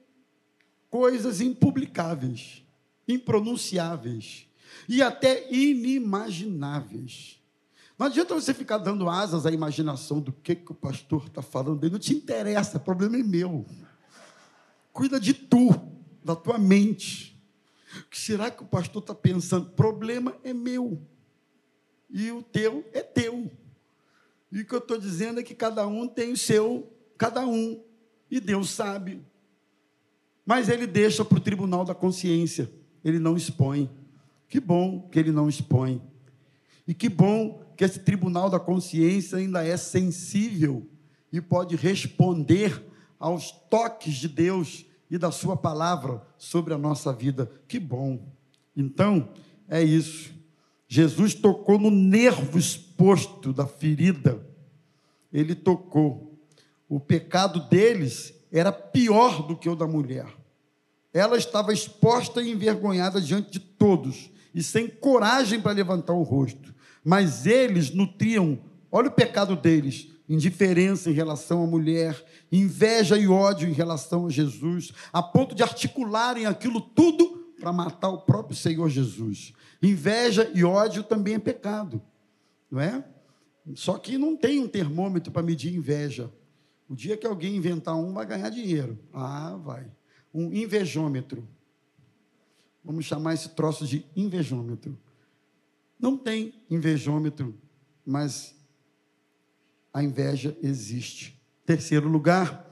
coisas 0.90 1.42
impublicáveis, 1.42 2.64
impronunciáveis 3.06 4.48
e 4.88 5.02
até 5.02 5.54
inimagináveis. 5.54 7.44
Não 8.00 8.08
adianta 8.08 8.34
você 8.34 8.54
ficar 8.54 8.78
dando 8.78 9.10
asas 9.10 9.46
à 9.46 9.52
imaginação 9.52 10.22
do 10.22 10.32
que, 10.32 10.56
que 10.56 10.72
o 10.72 10.76
pastor 10.76 11.26
está 11.28 11.42
falando, 11.42 11.84
ele 11.84 11.92
não 11.92 12.00
te 12.00 12.14
interessa, 12.16 12.78
o 12.78 12.80
problema 12.80 13.18
é 13.18 13.24
meu. 13.24 13.66
Cuida 14.94 15.20
de 15.20 15.34
tu, 15.34 15.76
da 16.24 16.34
tua 16.34 16.58
mente. 16.58 17.38
O 18.00 18.10
que 18.10 18.18
será 18.18 18.50
que 18.50 18.64
o 18.64 18.68
pastor 18.68 19.02
está 19.02 19.14
pensando? 19.14 19.72
Problema 19.72 20.34
é 20.46 20.54
meu 20.54 21.06
e 22.10 22.32
o 22.32 22.42
teu 22.42 22.84
é 22.94 23.02
teu. 23.02 23.50
E 24.52 24.62
o 24.62 24.66
que 24.66 24.74
eu 24.74 24.80
estou 24.80 24.98
dizendo 24.98 25.40
é 25.40 25.44
que 25.44 25.54
cada 25.54 25.86
um 25.88 26.08
tem 26.08 26.32
o 26.32 26.38
seu, 26.38 26.92
cada 27.18 27.46
um, 27.46 27.82
e 28.30 28.40
Deus 28.40 28.70
sabe. 28.70 29.22
Mas 30.46 30.70
ele 30.70 30.88
deixa 30.88 31.26
para 31.26 31.38
o 31.38 31.42
tribunal 31.42 31.84
da 31.84 31.94
consciência, 31.94 32.72
ele 33.04 33.20
não 33.20 33.36
expõe. 33.36 33.90
Que 34.48 34.60
bom 34.60 35.10
que 35.10 35.20
ele 35.20 35.32
não 35.32 35.50
expõe. 35.50 36.02
E 36.88 36.94
que 36.94 37.10
bom 37.10 37.62
que 37.76 37.84
esse 37.84 38.00
tribunal 38.00 38.50
da 38.50 38.60
consciência 38.60 39.38
ainda 39.38 39.64
é 39.64 39.76
sensível 39.76 40.90
e 41.32 41.42
pode 41.42 41.76
responder 41.76 42.82
aos 43.20 43.52
toques 43.52 44.16
de 44.16 44.30
Deus 44.30 44.86
e 45.10 45.18
da 45.18 45.32
Sua 45.32 45.58
palavra 45.58 46.26
sobre 46.38 46.74
a 46.74 46.78
nossa 46.78 47.12
vida. 47.12 47.52
Que 47.68 47.80
bom. 47.80 48.20
Então, 48.76 49.30
é 49.68 49.84
isso. 49.84 50.37
Jesus 50.88 51.34
tocou 51.34 51.78
no 51.78 51.92
nervo 51.92 52.58
exposto 52.58 53.52
da 53.52 53.68
ferida. 53.68 54.46
Ele 55.32 55.54
tocou. 55.54 56.40
O 56.88 57.00
pecado 57.00 57.60
deles 57.68 58.34
era 58.52 58.72
pior 58.72 59.46
do 59.46 59.58
que 59.58 59.68
o 59.68 59.76
da 59.76 59.86
mulher. 59.86 60.26
Ela 61.14 61.38
estava 61.38 61.74
exposta 61.74 62.42
e 62.42 62.52
envergonhada 62.52 63.20
diante 63.20 63.52
de 63.52 63.60
todos 63.60 64.30
e 64.54 64.64
sem 64.64 64.88
coragem 64.88 65.60
para 65.60 65.74
levantar 65.74 66.14
o 66.14 66.24
rosto. 66.24 66.74
Mas 67.04 67.46
eles 67.46 67.92
nutriam, 67.92 68.58
olha 68.92 69.10
o 69.10 69.12
pecado 69.12 69.56
deles: 69.56 70.08
indiferença 70.30 71.10
em 71.10 71.14
relação 71.14 71.64
à 71.64 71.68
mulher, 71.68 72.24
inveja 72.52 73.18
e 73.18 73.28
ódio 73.28 73.68
em 73.68 73.74
relação 73.74 74.28
a 74.28 74.30
Jesus, 74.30 74.94
a 75.12 75.22
ponto 75.22 75.54
de 75.54 75.64
articularem 75.64 76.46
aquilo 76.46 76.80
tudo 76.80 77.47
para 77.60 77.74
matar 77.74 78.10
o 78.10 78.22
próprio 78.22 78.56
Senhor 78.56 78.90
Jesus. 78.90 79.54
Inveja 79.82 80.52
e 80.54 80.64
ódio 80.64 81.04
também 81.04 81.36
é 81.36 81.40
pecado, 81.40 82.02
não 82.70 82.80
é? 82.80 83.04
Só 83.76 83.98
que 83.98 84.18
não 84.18 84.36
tem 84.36 84.60
um 84.60 84.68
termômetro 84.68 85.32
para 85.32 85.44
medir 85.44 85.76
inveja. 85.76 86.32
O 86.88 86.96
dia 86.96 87.18
que 87.18 87.28
alguém 87.28 87.56
inventar 87.56 87.96
um, 87.96 88.14
vai 88.14 88.26
ganhar 88.26 88.50
dinheiro. 88.50 88.98
Ah, 89.12 89.58
vai. 89.62 89.92
Um 90.34 90.54
invejômetro. 90.54 91.48
Vamos 92.84 93.06
chamar 93.06 93.34
esse 93.34 93.50
troço 93.50 93.86
de 93.86 94.06
invejômetro. 94.16 94.98
Não 96.00 96.18
tem 96.18 96.54
invejômetro, 96.70 97.60
mas 98.06 98.56
a 99.94 100.02
inveja 100.02 100.56
existe. 100.62 101.38
Terceiro 101.66 102.08
lugar, 102.08 102.66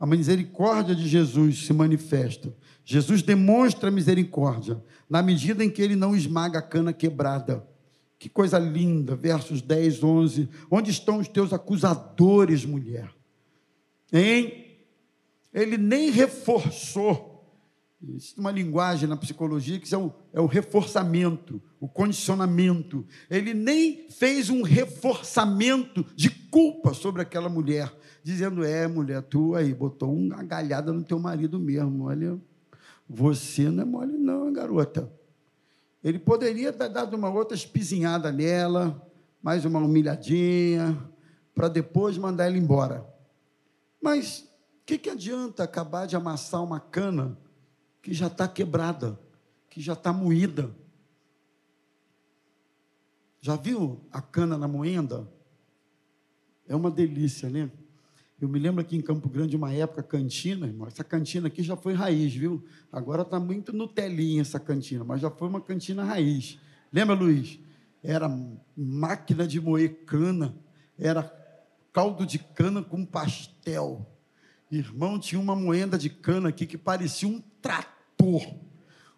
a 0.00 0.06
misericórdia 0.06 0.96
de 0.96 1.06
Jesus 1.06 1.66
se 1.66 1.72
manifesta. 1.72 2.52
Jesus 2.84 3.22
demonstra 3.22 3.90
misericórdia 3.90 4.82
na 5.08 5.22
medida 5.22 5.64
em 5.64 5.70
que 5.70 5.82
ele 5.82 5.96
não 5.96 6.16
esmaga 6.16 6.58
a 6.58 6.62
cana 6.62 6.92
quebrada. 6.92 7.66
Que 8.18 8.28
coisa 8.28 8.58
linda, 8.58 9.16
versos 9.16 9.60
10, 9.60 10.02
11. 10.02 10.48
Onde 10.70 10.90
estão 10.90 11.18
os 11.18 11.28
teus 11.28 11.52
acusadores, 11.52 12.64
mulher? 12.64 13.10
Hein? 14.12 14.66
Ele 15.52 15.76
nem 15.76 16.10
reforçou. 16.10 17.30
Existe 18.02 18.38
uma 18.38 18.50
linguagem 18.50 19.08
na 19.08 19.16
psicologia 19.16 19.78
que 19.78 19.94
é 19.94 19.98
o, 19.98 20.12
é 20.32 20.40
o 20.40 20.46
reforçamento, 20.46 21.62
o 21.78 21.88
condicionamento. 21.88 23.06
Ele 23.30 23.54
nem 23.54 24.08
fez 24.10 24.50
um 24.50 24.62
reforçamento 24.62 26.04
de 26.16 26.28
culpa 26.30 26.94
sobre 26.94 27.22
aquela 27.22 27.48
mulher 27.48 27.92
dizendo: 28.22 28.64
É, 28.64 28.88
mulher, 28.88 29.22
tu 29.22 29.54
aí 29.54 29.72
botou 29.72 30.12
uma 30.12 30.42
galhada 30.42 30.92
no 30.92 31.02
teu 31.02 31.18
marido 31.18 31.60
mesmo. 31.60 32.04
Olha, 32.04 32.40
você 33.14 33.68
não 33.70 33.82
é 33.82 33.84
mole, 33.84 34.16
não, 34.16 34.52
garota. 34.52 35.12
Ele 36.02 36.18
poderia 36.18 36.72
ter 36.72 36.88
dado 36.88 37.14
uma 37.14 37.30
outra 37.30 37.54
espizinhada 37.54 38.32
nela, 38.32 39.06
mais 39.42 39.64
uma 39.64 39.78
humilhadinha, 39.78 40.98
para 41.54 41.68
depois 41.68 42.16
mandar 42.16 42.46
ela 42.46 42.56
embora. 42.56 43.06
Mas 44.00 44.40
o 44.40 44.86
que, 44.86 44.98
que 44.98 45.10
adianta 45.10 45.62
acabar 45.62 46.06
de 46.06 46.16
amassar 46.16 46.62
uma 46.64 46.80
cana 46.80 47.38
que 48.00 48.12
já 48.12 48.26
está 48.26 48.48
quebrada, 48.48 49.18
que 49.68 49.80
já 49.80 49.92
está 49.92 50.12
moída. 50.12 50.74
Já 53.40 53.56
viu 53.56 54.00
a 54.10 54.20
cana 54.20 54.56
na 54.56 54.66
moenda? 54.66 55.30
É 56.66 56.74
uma 56.74 56.90
delícia, 56.90 57.48
né? 57.48 57.70
Eu 58.42 58.48
me 58.48 58.58
lembro 58.58 58.80
aqui 58.80 58.96
em 58.96 59.00
Campo 59.00 59.28
Grande, 59.28 59.54
uma 59.54 59.72
época, 59.72 60.02
cantina, 60.02 60.66
irmão. 60.66 60.88
Essa 60.88 61.04
cantina 61.04 61.46
aqui 61.46 61.62
já 61.62 61.76
foi 61.76 61.92
raiz, 61.92 62.34
viu? 62.34 62.64
Agora 62.90 63.22
está 63.22 63.38
muito 63.38 63.72
Nutelinha 63.72 64.40
essa 64.40 64.58
cantina, 64.58 65.04
mas 65.04 65.20
já 65.20 65.30
foi 65.30 65.46
uma 65.46 65.60
cantina 65.60 66.02
raiz. 66.02 66.58
Lembra, 66.92 67.14
Luiz? 67.14 67.60
Era 68.02 68.28
máquina 68.76 69.46
de 69.46 69.60
moer 69.60 70.04
cana, 70.06 70.56
era 70.98 71.22
caldo 71.92 72.26
de 72.26 72.40
cana 72.40 72.82
com 72.82 73.06
pastel. 73.06 74.04
Irmão, 74.68 75.20
tinha 75.20 75.40
uma 75.40 75.54
moenda 75.54 75.96
de 75.96 76.10
cana 76.10 76.48
aqui 76.48 76.66
que 76.66 76.76
parecia 76.76 77.28
um 77.28 77.40
trator. 77.62 78.42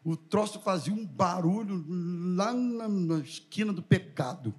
O 0.05 0.19
troço 0.19 0.61
fazia 0.61 0.93
um 0.93 1.07
barulho 1.07 1.83
lá 2.37 2.53
na, 2.53 2.87
na 2.87 3.19
esquina 3.21 3.73
do 3.73 3.83
pecado. 3.83 4.55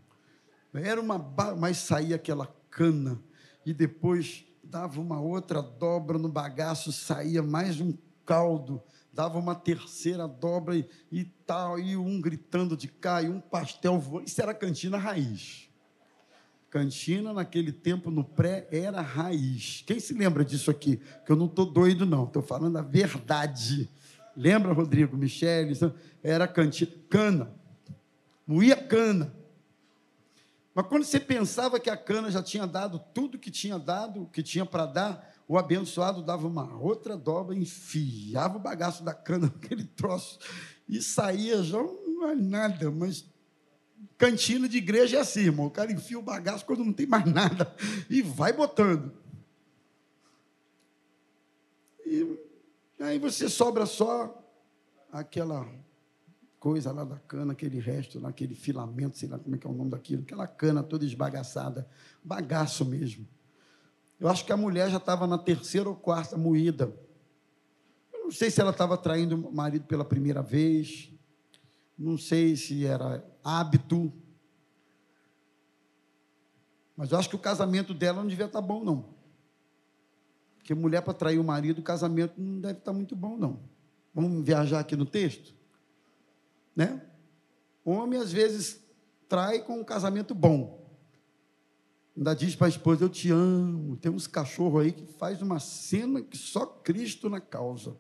Era 0.74 1.00
uma, 1.00 1.20
mas 1.56 1.78
saía 1.78 2.16
aquela 2.16 2.48
cana 2.72 3.22
e 3.64 3.72
depois 3.72 4.45
dava 4.70 5.00
uma 5.00 5.20
outra 5.20 5.62
dobra 5.62 6.18
no 6.18 6.30
bagaço, 6.30 6.92
saía 6.92 7.42
mais 7.42 7.80
um 7.80 7.94
caldo, 8.26 8.82
dava 9.14 9.38
uma 9.38 9.56
terceira 9.56 10.28
dobra 10.28 10.76
e, 10.76 10.88
e 11.12 11.24
tal, 11.24 11.80
e 11.80 11.96
um 11.96 12.20
gritando 12.20 12.76
de 12.76 12.88
cá, 12.88 13.22
e 13.22 13.30
um 13.30 13.40
pastel 13.40 14.00
voando. 14.00 14.28
Isso 14.28 14.42
era 14.42 14.54
cantina 14.54 14.98
raiz. 14.98 15.70
Cantina, 16.70 17.32
naquele 17.32 17.72
tempo, 17.72 18.12
no 18.12 18.24
pré, 18.24 18.68
era 18.72 19.00
raiz. 19.00 19.84
Quem 19.88 20.00
se 20.00 20.14
lembra 20.14 20.44
disso 20.44 20.70
aqui? 20.70 21.00
Que 21.26 21.32
eu 21.32 21.36
não 21.36 21.46
estou 21.46 21.66
doido, 21.66 22.06
não, 22.06 22.26
estou 22.26 22.42
falando 22.42 22.78
a 22.78 22.82
verdade. 22.82 23.90
Lembra, 24.36 24.74
Rodrigo, 24.74 25.16
Michele? 25.16 25.74
Era 26.22 26.48
cantina, 26.48 26.92
cana. 27.10 27.52
Moía 28.46 28.76
cana 28.76 29.34
mas 30.76 30.88
quando 30.88 31.06
você 31.06 31.22
pensava 31.22 31.80
que 31.80 31.90
a 31.90 31.96
cana 31.96 32.30
já 32.30 32.44
tinha 32.44 32.68
dado 32.68 33.00
tudo 33.14 33.40
que 33.40 33.50
tinha 33.50 33.80
dado, 33.80 34.30
que 34.34 34.44
tinha 34.44 34.66
para 34.66 34.86
dar, 34.86 35.34
o 35.48 35.58
abençoado 35.58 36.22
dava 36.22 36.46
uma 36.46 36.76
outra 36.78 37.16
dobra, 37.16 37.56
enfiava 37.56 38.58
o 38.58 38.60
bagaço 38.60 39.02
da 39.02 39.14
cana 39.14 39.48
naquele 39.56 39.86
troço 39.86 40.38
e 40.88 41.02
saía 41.02 41.64
já 41.64 41.82
não 41.82 42.28
é 42.30 42.36
nada, 42.36 42.92
mas 42.92 43.26
cantina 44.18 44.68
de 44.68 44.78
igreja 44.78 45.18
é 45.18 45.22
assim, 45.22 45.42
irmão. 45.42 45.68
O 45.68 45.72
cara 45.72 45.94
enfia 45.94 46.20
o 46.20 46.22
bagaço 46.22 46.66
quando 46.66 46.84
não 46.84 46.92
tem 46.92 47.08
mais 47.08 47.26
nada 47.32 47.74
e 48.10 48.22
vai 48.22 48.52
botando. 48.52 49.14
E 52.06 52.38
aí 53.00 53.18
você 53.18 53.48
sobra 53.48 53.86
só 53.86 54.44
aquela 55.10 55.66
coisa 56.66 56.92
lá 56.92 57.04
da 57.04 57.20
cana, 57.20 57.54
aquele 57.54 57.80
resto, 57.80 58.20
naquele 58.20 58.56
filamento, 58.56 59.20
sei 59.20 59.30
lá 59.30 59.38
como 59.38 59.54
é 59.54 59.60
que 59.60 59.68
é 59.68 59.70
o 59.70 59.74
nome 59.74 59.92
daquilo, 59.92 60.24
aquela 60.24 60.48
cana 60.48 60.82
toda 60.82 61.06
esbagaçada, 61.06 61.88
bagaço 62.24 62.84
mesmo. 62.84 63.28
Eu 64.20 64.28
acho 64.28 64.44
que 64.44 64.52
a 64.52 64.58
mulher 64.58 64.90
já 64.90 64.98
estava 64.98 65.28
na 65.28 65.38
terceira 65.38 65.88
ou 65.88 65.96
quarta 65.96 66.36
moída. 66.36 66.92
Eu 68.12 68.24
não 68.24 68.32
sei 68.32 68.50
se 68.50 68.60
ela 68.60 68.72
estava 68.72 68.98
traindo 68.98 69.36
o 69.36 69.54
marido 69.54 69.86
pela 69.86 70.04
primeira 70.04 70.42
vez, 70.42 71.14
não 71.96 72.18
sei 72.18 72.56
se 72.56 72.84
era 72.84 73.24
hábito, 73.44 74.12
mas 76.98 77.12
eu 77.12 77.20
acho 77.20 77.30
que 77.30 77.36
o 77.36 77.40
casamento 77.40 77.94
dela 77.94 78.24
não 78.24 78.28
devia 78.28 78.48
estar 78.48 78.60
tá 78.60 78.68
bom, 78.68 78.84
não. 78.84 79.14
Porque 80.58 80.74
mulher 80.74 81.04
para 81.04 81.14
trair 81.14 81.38
o 81.38 81.44
marido, 81.44 81.78
o 81.78 81.84
casamento 81.84 82.42
não 82.42 82.60
deve 82.60 82.80
estar 82.80 82.92
tá 82.92 82.94
muito 82.98 83.16
bom, 83.16 83.38
não. 83.38 83.60
Vamos 84.12 84.44
viajar 84.44 84.80
aqui 84.80 84.96
no 84.96 85.06
texto? 85.06 85.54
Né? 86.76 87.02
Homem, 87.84 88.20
às 88.20 88.32
vezes, 88.32 88.84
trai 89.30 89.64
com 89.64 89.80
um 89.80 89.84
casamento 89.84 90.36
bom. 90.36 90.84
Ainda 92.18 92.34
diz 92.34 92.56
para 92.56 92.68
a 92.68 92.70
esposa, 92.70 93.04
eu 93.04 93.10
te 93.10 93.30
amo. 93.30 93.98
Tem 93.98 94.12
uns 94.12 94.28
cachorros 94.28 94.84
aí 94.84 94.92
que 94.92 95.06
faz 95.06 95.42
uma 95.42 95.60
cena 95.60 96.22
que 96.22 96.38
só 96.38 96.66
Cristo 96.66 97.30
na 97.30 97.42
causa. 97.42 97.98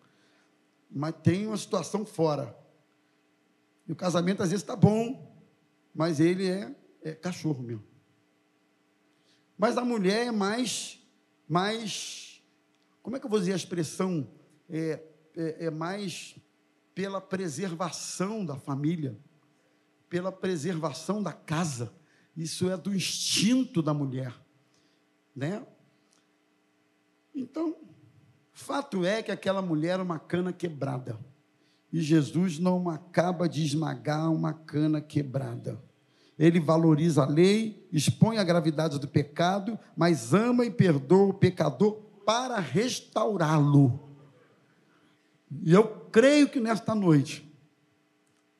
Mas 0.89 1.15
tem 1.21 1.47
uma 1.47 1.57
situação 1.57 2.05
fora. 2.05 2.57
E 3.87 3.91
o 3.91 3.95
casamento, 3.95 4.41
às 4.41 4.49
vezes, 4.49 4.63
está 4.63 4.75
bom, 4.75 5.35
mas 5.93 6.19
ele 6.19 6.47
é, 6.47 6.75
é 7.03 7.13
cachorro 7.13 7.61
meu. 7.61 7.81
Mas 9.57 9.77
a 9.77 9.85
mulher 9.85 10.27
é 10.27 10.31
mais, 10.31 10.99
mais, 11.47 12.41
como 13.01 13.15
é 13.15 13.19
que 13.19 13.25
eu 13.25 13.29
vou 13.29 13.39
dizer 13.39 13.53
a 13.53 13.57
expressão? 13.57 14.27
É, 14.69 15.01
é, 15.35 15.65
é 15.65 15.69
mais 15.69 16.35
pela 16.95 17.19
preservação 17.19 18.45
da 18.45 18.55
família, 18.55 19.19
pela 20.09 20.31
preservação 20.31 21.21
da 21.21 21.33
casa. 21.33 21.93
Isso 22.35 22.69
é 22.69 22.77
do 22.77 22.95
instinto 22.95 23.81
da 23.81 23.93
mulher, 23.93 24.33
né? 25.35 25.65
Então, 27.35 27.75
fato 28.53 29.05
é 29.05 29.21
que 29.21 29.31
aquela 29.31 29.61
mulher 29.61 29.99
é 29.99 30.03
uma 30.03 30.17
cana 30.17 30.53
quebrada. 30.53 31.19
E 31.91 32.01
Jesus 32.01 32.59
não 32.59 32.89
acaba 32.89 33.47
de 33.47 33.63
esmagar 33.63 34.31
uma 34.31 34.53
cana 34.53 35.01
quebrada. 35.01 35.81
Ele 36.37 36.59
valoriza 36.59 37.23
a 37.23 37.27
lei, 37.27 37.87
expõe 37.91 38.37
a 38.37 38.43
gravidade 38.43 38.99
do 38.99 39.07
pecado, 39.07 39.77
mas 39.95 40.33
ama 40.33 40.65
e 40.65 40.71
perdoa 40.71 41.27
o 41.27 41.33
pecador 41.33 42.01
para 42.25 42.59
restaurá-lo. 42.59 44.05
E 45.63 45.71
eu 45.71 46.04
creio 46.15 46.47
que 46.47 46.61
nesta 46.61 46.95
noite, 46.95 47.45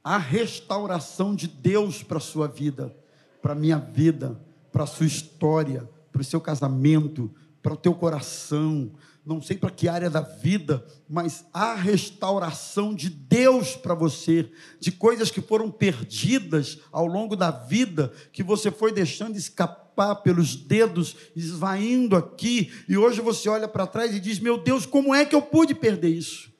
a 0.04 0.18
restauração 0.18 1.34
de 1.34 1.48
Deus 1.48 2.04
para 2.04 2.18
a 2.18 2.20
sua 2.20 2.50
vida, 2.50 2.94
para 3.41 3.54
a 3.54 3.56
minha 3.56 3.78
vida, 3.78 4.38
para 4.74 4.84
a 4.84 4.86
sua 4.86 5.06
história, 5.06 5.89
para 6.12 6.20
o 6.20 6.26
seu 6.26 6.41
casamento, 6.41 7.34
para 7.63 7.74
o 7.74 7.78
teu 7.78 7.94
coração, 7.94 8.91
não 9.26 9.41
sei 9.41 9.56
para 9.56 9.70
que 9.70 9.88
área 9.88 10.10
da 10.10 10.20
vida, 10.20 10.86
mas 11.08 11.46
a 11.54 11.74
restauração 11.76 12.94
de 12.94 13.10
Deus 13.10 13.74
para 13.74 13.96
você, 13.96 14.52
de 14.78 14.91
coisas 14.91 15.32
que 15.32 15.39
foram 15.39 15.72
perdidas 15.72 16.80
ao 16.91 17.06
longo 17.08 17.38
da 17.38 17.52
vida, 17.52 18.12
que 18.34 18.44
você 18.44 18.70
foi 18.70 18.91
deixando 18.91 19.38
escapar 19.38 20.15
pelos 20.15 20.58
dedos, 20.58 21.15
esvaindo 21.34 22.18
aqui, 22.18 22.70
e 22.89 22.98
hoje 22.98 23.22
você 23.22 23.48
olha 23.48 23.70
para 23.70 23.88
trás 23.88 24.13
e 24.13 24.20
diz: 24.20 24.39
Meu 24.39 24.58
Deus, 24.58 24.86
como 24.86 25.15
é 25.15 25.24
que 25.24 25.34
eu 25.34 25.41
pude 25.41 25.74
perder 25.74 26.10
isso? 26.10 26.54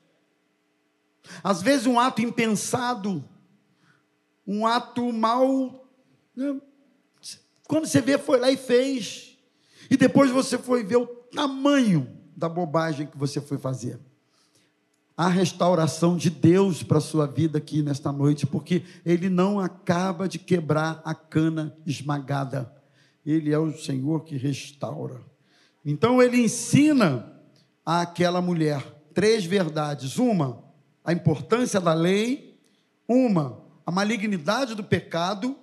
Às 1.44 1.62
vezes, 1.62 1.86
um 1.86 2.00
ato 2.00 2.22
impensado, 2.22 3.24
um 4.46 4.66
ato 4.66 5.12
mal. 5.12 5.88
Né? 6.36 6.60
Quando 7.68 7.86
você 7.88 8.02
vê, 8.02 8.18
foi 8.18 8.40
lá 8.40 8.52
e 8.52 8.58
fez. 8.58 9.38
E 9.90 9.98
depois 9.98 10.32
você 10.32 10.58
foi 10.58 10.84
ver 10.84 10.98
o 10.98 11.06
tamanho 11.08 12.10
da 12.36 12.50
bobagem 12.50 13.08
que 13.08 13.18
você 13.18 13.40
foi 13.40 13.58
fazer. 13.58 14.00
A 15.18 15.30
restauração 15.30 16.18
de 16.18 16.30
Deus 16.30 16.84
para 16.84 16.98
a 16.98 17.02
sua 17.02 17.26
vida 17.26 17.58
aqui 17.58 17.82
nesta 17.82 18.12
noite, 18.12 18.46
porque 18.46 18.84
Ele 19.06 19.30
não 19.30 19.60
acaba 19.60 20.28
de 20.28 20.38
quebrar 20.38 21.02
a 21.06 21.16
cana 21.16 21.76
esmagada. 21.86 22.74
Ele 23.26 23.52
é 23.52 23.58
o 23.58 23.72
Senhor 23.78 24.26
que 24.26 24.36
restaura. 24.36 25.22
Então 25.86 26.22
ele 26.22 26.44
ensina 26.44 27.32
àquela 27.86 28.42
mulher 28.42 28.84
três 29.14 29.46
verdades. 29.46 30.18
Uma, 30.18 30.64
a 31.06 31.14
importância 31.14 31.80
da 31.80 31.94
lei. 31.94 32.60
Uma, 33.08 33.64
a 33.86 33.92
malignidade 33.92 34.74
do 34.74 34.84
pecado. 34.84 35.56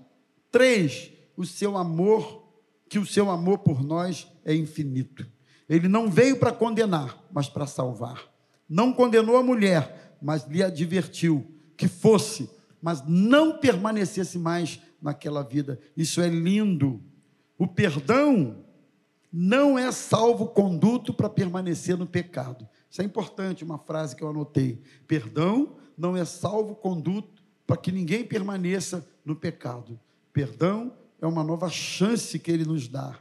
Três, 0.50 1.10
o 1.36 1.44
seu 1.44 1.76
amor, 1.76 2.46
que 2.88 2.98
o 2.98 3.06
seu 3.06 3.30
amor 3.30 3.58
por 3.58 3.82
nós 3.82 4.28
é 4.44 4.54
infinito. 4.54 5.26
Ele 5.68 5.88
não 5.88 6.10
veio 6.10 6.38
para 6.38 6.52
condenar, 6.52 7.18
mas 7.32 7.48
para 7.48 7.66
salvar. 7.66 8.22
Não 8.68 8.92
condenou 8.92 9.36
a 9.36 9.42
mulher, 9.42 10.16
mas 10.20 10.46
lhe 10.46 10.62
advertiu 10.62 11.46
que 11.76 11.88
fosse, 11.88 12.48
mas 12.80 13.02
não 13.06 13.58
permanecesse 13.58 14.38
mais 14.38 14.80
naquela 15.00 15.42
vida. 15.42 15.80
Isso 15.96 16.20
é 16.20 16.28
lindo. 16.28 17.02
O 17.58 17.66
perdão 17.66 18.64
não 19.32 19.78
é 19.78 19.90
salvo-conduto 19.90 21.14
para 21.14 21.30
permanecer 21.30 21.96
no 21.96 22.06
pecado. 22.06 22.68
Isso 22.90 23.00
é 23.00 23.04
importante, 23.04 23.64
uma 23.64 23.78
frase 23.78 24.14
que 24.14 24.22
eu 24.22 24.28
anotei. 24.28 24.82
Perdão 25.06 25.76
não 25.96 26.16
é 26.16 26.24
salvo-conduto 26.24 27.42
para 27.66 27.76
que 27.76 27.90
ninguém 27.90 28.24
permaneça 28.24 29.06
no 29.24 29.34
pecado. 29.34 29.98
Perdão 30.32 30.92
é 31.20 31.26
uma 31.26 31.42
nova 31.42 31.70
chance 31.70 32.38
que 32.38 32.50
ele 32.50 32.64
nos 32.64 32.88
dá, 32.88 33.18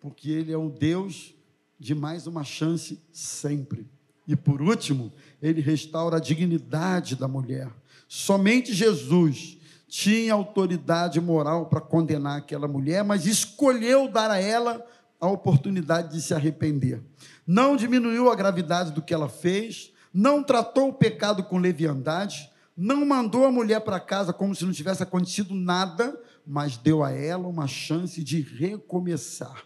porque 0.00 0.30
ele 0.30 0.52
é 0.52 0.58
um 0.58 0.68
Deus 0.68 1.34
de 1.78 1.94
mais 1.94 2.26
uma 2.26 2.42
chance 2.42 3.00
sempre. 3.12 3.86
E 4.26 4.34
por 4.34 4.60
último, 4.60 5.12
ele 5.40 5.60
restaura 5.60 6.16
a 6.16 6.20
dignidade 6.20 7.14
da 7.14 7.28
mulher. 7.28 7.70
Somente 8.08 8.74
Jesus 8.74 9.58
tinha 9.86 10.34
autoridade 10.34 11.20
moral 11.20 11.66
para 11.66 11.80
condenar 11.80 12.38
aquela 12.38 12.68
mulher, 12.68 13.04
mas 13.04 13.26
escolheu 13.26 14.08
dar 14.08 14.30
a 14.30 14.38
ela 14.38 14.84
a 15.20 15.28
oportunidade 15.28 16.12
de 16.12 16.22
se 16.22 16.32
arrepender. 16.32 17.02
Não 17.46 17.76
diminuiu 17.76 18.30
a 18.30 18.36
gravidade 18.36 18.92
do 18.92 19.02
que 19.02 19.12
ela 19.12 19.28
fez, 19.28 19.92
não 20.12 20.42
tratou 20.42 20.88
o 20.88 20.92
pecado 20.92 21.42
com 21.44 21.58
leviandade, 21.58 22.50
não 22.76 23.04
mandou 23.04 23.44
a 23.44 23.50
mulher 23.50 23.80
para 23.80 23.98
casa 23.98 24.32
como 24.32 24.54
se 24.54 24.64
não 24.64 24.72
tivesse 24.72 25.02
acontecido 25.02 25.54
nada, 25.54 26.18
mas 26.46 26.76
deu 26.76 27.02
a 27.02 27.10
ela 27.10 27.48
uma 27.48 27.66
chance 27.66 28.22
de 28.22 28.40
recomeçar. 28.40 29.64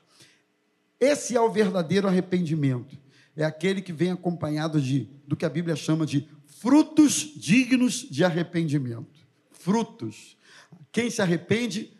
Esse 0.98 1.36
é 1.36 1.40
o 1.40 1.50
verdadeiro 1.50 2.08
arrependimento. 2.08 2.96
É 3.36 3.44
aquele 3.44 3.82
que 3.82 3.92
vem 3.92 4.10
acompanhado 4.10 4.80
de 4.80 5.08
do 5.26 5.36
que 5.36 5.44
a 5.44 5.50
Bíblia 5.50 5.76
chama 5.76 6.06
de 6.06 6.28
frutos 6.46 7.32
dignos 7.36 8.06
de 8.10 8.24
arrependimento. 8.24 9.26
Frutos. 9.50 10.36
Quem 10.90 11.10
se 11.10 11.20
arrepende 11.20 11.92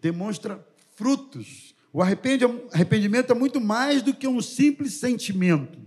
demonstra 0.00 0.66
frutos. 0.96 1.65
O 1.96 2.02
arrependimento 2.02 3.32
é 3.32 3.34
muito 3.34 3.58
mais 3.58 4.02
do 4.02 4.12
que 4.12 4.28
um 4.28 4.42
simples 4.42 4.92
sentimento, 4.96 5.78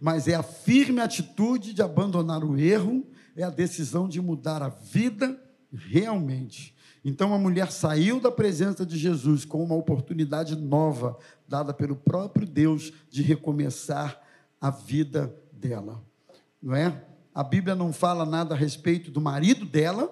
mas 0.00 0.26
é 0.26 0.34
a 0.34 0.42
firme 0.42 1.00
atitude 1.00 1.72
de 1.72 1.80
abandonar 1.80 2.42
o 2.42 2.58
erro, 2.58 3.06
é 3.36 3.44
a 3.44 3.48
decisão 3.48 4.08
de 4.08 4.20
mudar 4.20 4.60
a 4.60 4.68
vida 4.68 5.40
realmente. 5.72 6.74
Então 7.04 7.32
a 7.32 7.38
mulher 7.38 7.70
saiu 7.70 8.18
da 8.18 8.32
presença 8.32 8.84
de 8.84 8.98
Jesus 8.98 9.44
com 9.44 9.62
uma 9.62 9.76
oportunidade 9.76 10.56
nova, 10.56 11.16
dada 11.46 11.72
pelo 11.72 11.94
próprio 11.94 12.44
Deus, 12.44 12.92
de 13.08 13.22
recomeçar 13.22 14.20
a 14.60 14.68
vida 14.68 15.32
dela. 15.52 16.02
Não 16.60 16.74
é? 16.74 17.04
A 17.32 17.44
Bíblia 17.44 17.76
não 17.76 17.92
fala 17.92 18.26
nada 18.26 18.52
a 18.52 18.58
respeito 18.58 19.12
do 19.12 19.20
marido 19.20 19.64
dela, 19.64 20.10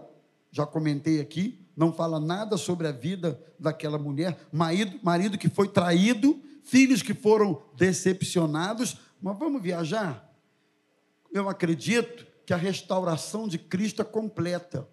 já 0.52 0.64
comentei 0.64 1.20
aqui, 1.20 1.65
não 1.76 1.92
fala 1.92 2.18
nada 2.18 2.56
sobre 2.56 2.88
a 2.88 2.92
vida 2.92 3.38
daquela 3.58 3.98
mulher, 3.98 4.38
marido, 4.50 4.98
marido 5.02 5.36
que 5.36 5.48
foi 5.48 5.68
traído, 5.68 6.40
filhos 6.64 7.02
que 7.02 7.12
foram 7.12 7.62
decepcionados. 7.76 8.96
Mas 9.20 9.38
vamos 9.38 9.62
viajar? 9.62 10.32
Eu 11.32 11.48
acredito 11.48 12.26
que 12.46 12.54
a 12.54 12.56
restauração 12.56 13.46
de 13.46 13.58
Cristo 13.58 14.00
é 14.00 14.04
completa. 14.04 14.88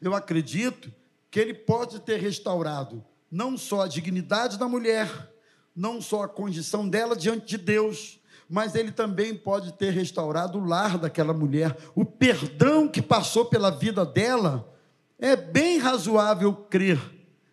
Eu 0.00 0.14
acredito 0.14 0.92
que 1.30 1.40
ele 1.40 1.54
pode 1.54 2.00
ter 2.00 2.20
restaurado 2.20 3.02
não 3.30 3.56
só 3.56 3.82
a 3.82 3.88
dignidade 3.88 4.58
da 4.58 4.68
mulher, 4.68 5.32
não 5.74 6.00
só 6.00 6.22
a 6.22 6.28
condição 6.28 6.88
dela 6.88 7.16
diante 7.16 7.46
de 7.46 7.58
Deus, 7.58 8.20
mas 8.48 8.74
ele 8.74 8.92
também 8.92 9.34
pode 9.34 9.72
ter 9.72 9.90
restaurado 9.90 10.58
o 10.58 10.64
lar 10.64 10.98
daquela 10.98 11.32
mulher, 11.32 11.76
o 11.94 12.04
perdão 12.04 12.86
que 12.86 13.02
passou 13.02 13.46
pela 13.46 13.70
vida 13.70 14.04
dela 14.04 14.75
é 15.18 15.34
bem 15.36 15.78
razoável 15.78 16.54
crer 16.54 17.00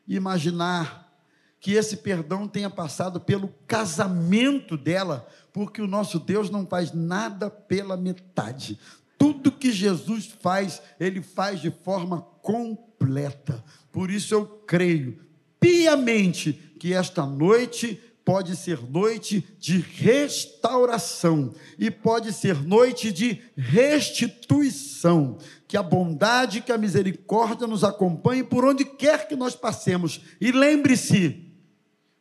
e 0.08 0.16
imaginar 0.16 1.04
que 1.60 1.72
esse 1.72 1.98
perdão 1.98 2.48
tenha 2.48 2.70
passado 2.70 3.22
pelo 3.22 3.48
casamento 3.66 4.76
dela, 4.76 5.26
porque 5.54 5.82
o 5.82 5.88
nosso 5.88 6.20
Deus 6.20 6.50
não 6.50 6.68
faz 6.68 6.92
nada 6.92 7.50
pela 7.50 7.96
metade. 7.96 8.78
Tudo 9.18 9.52
que 9.52 9.72
Jesus 9.72 10.26
faz, 10.42 10.82
ele 11.00 11.22
faz 11.22 11.62
de 11.62 11.72
forma 11.72 12.22
completa. 12.42 13.64
Por 13.94 14.12
isso 14.12 14.34
eu 14.34 14.46
creio 14.46 15.20
piamente 15.58 16.52
que 16.78 16.94
esta 16.94 17.26
noite 17.26 18.02
pode 18.26 18.56
ser 18.56 18.82
noite 18.90 19.46
de 19.60 19.80
restauração 19.80 21.54
e 21.78 21.92
pode 21.92 22.32
ser 22.32 22.64
noite 22.64 23.12
de 23.12 23.42
restituição. 23.56 25.38
Que 25.68 25.76
a 25.76 25.84
bondade, 25.84 26.62
que 26.62 26.72
a 26.72 26.78
misericórdia 26.78 27.68
nos 27.68 27.84
acompanhe 27.84 28.44
por 28.44 28.64
onde 28.64 28.86
quer 28.86 29.28
que 29.28 29.36
nós 29.36 29.56
passemos. 29.56 30.22
E 30.40 30.52
lembre-se, 30.52 31.52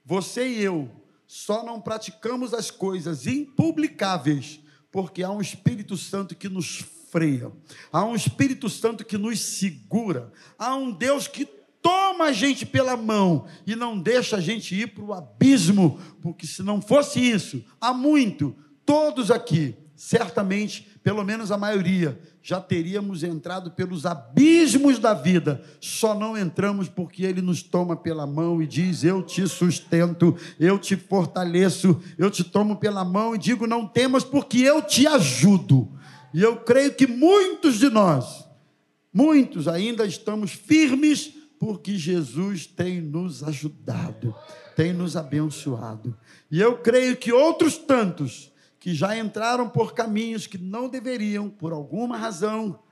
você 0.04 0.48
e 0.48 0.62
eu 0.62 0.90
só 1.26 1.64
não 1.64 1.80
praticamos 1.80 2.52
as 2.52 2.70
coisas 2.70 3.26
impublicáveis 3.26 4.62
porque 4.92 5.22
há 5.22 5.30
um 5.30 5.40
Espírito 5.40 5.96
Santo 5.96 6.36
que 6.36 6.50
nos 6.50 6.84
freia, 7.10 7.50
há 7.90 8.04
um 8.04 8.14
Espírito 8.14 8.68
Santo 8.68 9.04
que 9.04 9.16
nos 9.16 9.40
segura, 9.40 10.30
há 10.58 10.76
um 10.76 10.92
Deus 10.92 11.26
que 11.26 11.48
toma 11.82 12.26
a 12.26 12.32
gente 12.32 12.64
pela 12.64 12.96
mão 12.96 13.44
e 13.66 13.74
não 13.74 13.98
deixa 13.98 14.36
a 14.36 14.40
gente 14.40 14.74
ir 14.74 14.94
para 14.94 15.04
o 15.04 15.12
abismo, 15.12 15.98
porque 16.22 16.46
se 16.46 16.62
não 16.62 16.80
fosse 16.80 17.18
isso, 17.18 17.62
há 17.80 17.92
muito, 17.92 18.54
todos 18.86 19.30
aqui, 19.30 19.74
certamente, 19.96 20.88
pelo 21.02 21.24
menos 21.24 21.50
a 21.50 21.58
maioria, 21.58 22.18
já 22.40 22.60
teríamos 22.60 23.22
entrado 23.24 23.72
pelos 23.72 24.06
abismos 24.06 24.98
da 24.98 25.14
vida, 25.14 25.62
só 25.80 26.14
não 26.14 26.38
entramos 26.38 26.88
porque 26.88 27.24
Ele 27.24 27.42
nos 27.42 27.62
toma 27.62 27.96
pela 27.96 28.26
mão 28.26 28.62
e 28.62 28.66
diz: 28.66 29.04
Eu 29.04 29.22
te 29.22 29.46
sustento, 29.48 30.36
eu 30.58 30.78
te 30.78 30.96
fortaleço, 30.96 32.00
eu 32.18 32.30
te 32.30 32.42
tomo 32.42 32.76
pela 32.76 33.04
mão 33.04 33.34
e 33.34 33.38
digo: 33.38 33.66
Não 33.66 33.86
temas, 33.86 34.24
porque 34.24 34.58
eu 34.58 34.82
te 34.82 35.06
ajudo. 35.06 35.88
E 36.34 36.42
eu 36.42 36.56
creio 36.56 36.94
que 36.94 37.06
muitos 37.06 37.78
de 37.78 37.88
nós, 37.88 38.44
muitos 39.12 39.68
ainda 39.68 40.04
estamos 40.04 40.50
firmes 40.50 41.41
porque 41.62 41.96
Jesus 41.96 42.66
tem 42.66 43.00
nos 43.00 43.44
ajudado, 43.44 44.34
tem 44.74 44.92
nos 44.92 45.16
abençoado. 45.16 46.18
E 46.50 46.60
eu 46.60 46.82
creio 46.82 47.16
que 47.16 47.32
outros 47.32 47.78
tantos 47.78 48.52
que 48.80 48.92
já 48.92 49.16
entraram 49.16 49.70
por 49.70 49.94
caminhos 49.94 50.44
que 50.44 50.58
não 50.58 50.88
deveriam, 50.88 51.48
por 51.48 51.72
alguma 51.72 52.16
razão, 52.16 52.82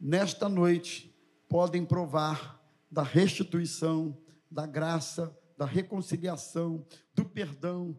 nesta 0.00 0.48
noite, 0.48 1.14
podem 1.50 1.84
provar 1.84 2.58
da 2.90 3.02
restituição, 3.02 4.16
da 4.50 4.64
graça, 4.64 5.38
da 5.54 5.66
reconciliação, 5.66 6.86
do 7.14 7.26
perdão 7.26 7.94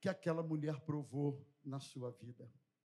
que 0.00 0.08
aquela 0.08 0.42
mulher 0.42 0.80
provou 0.80 1.40
na 1.64 1.78
sua 1.78 2.10
vida. 2.20 2.50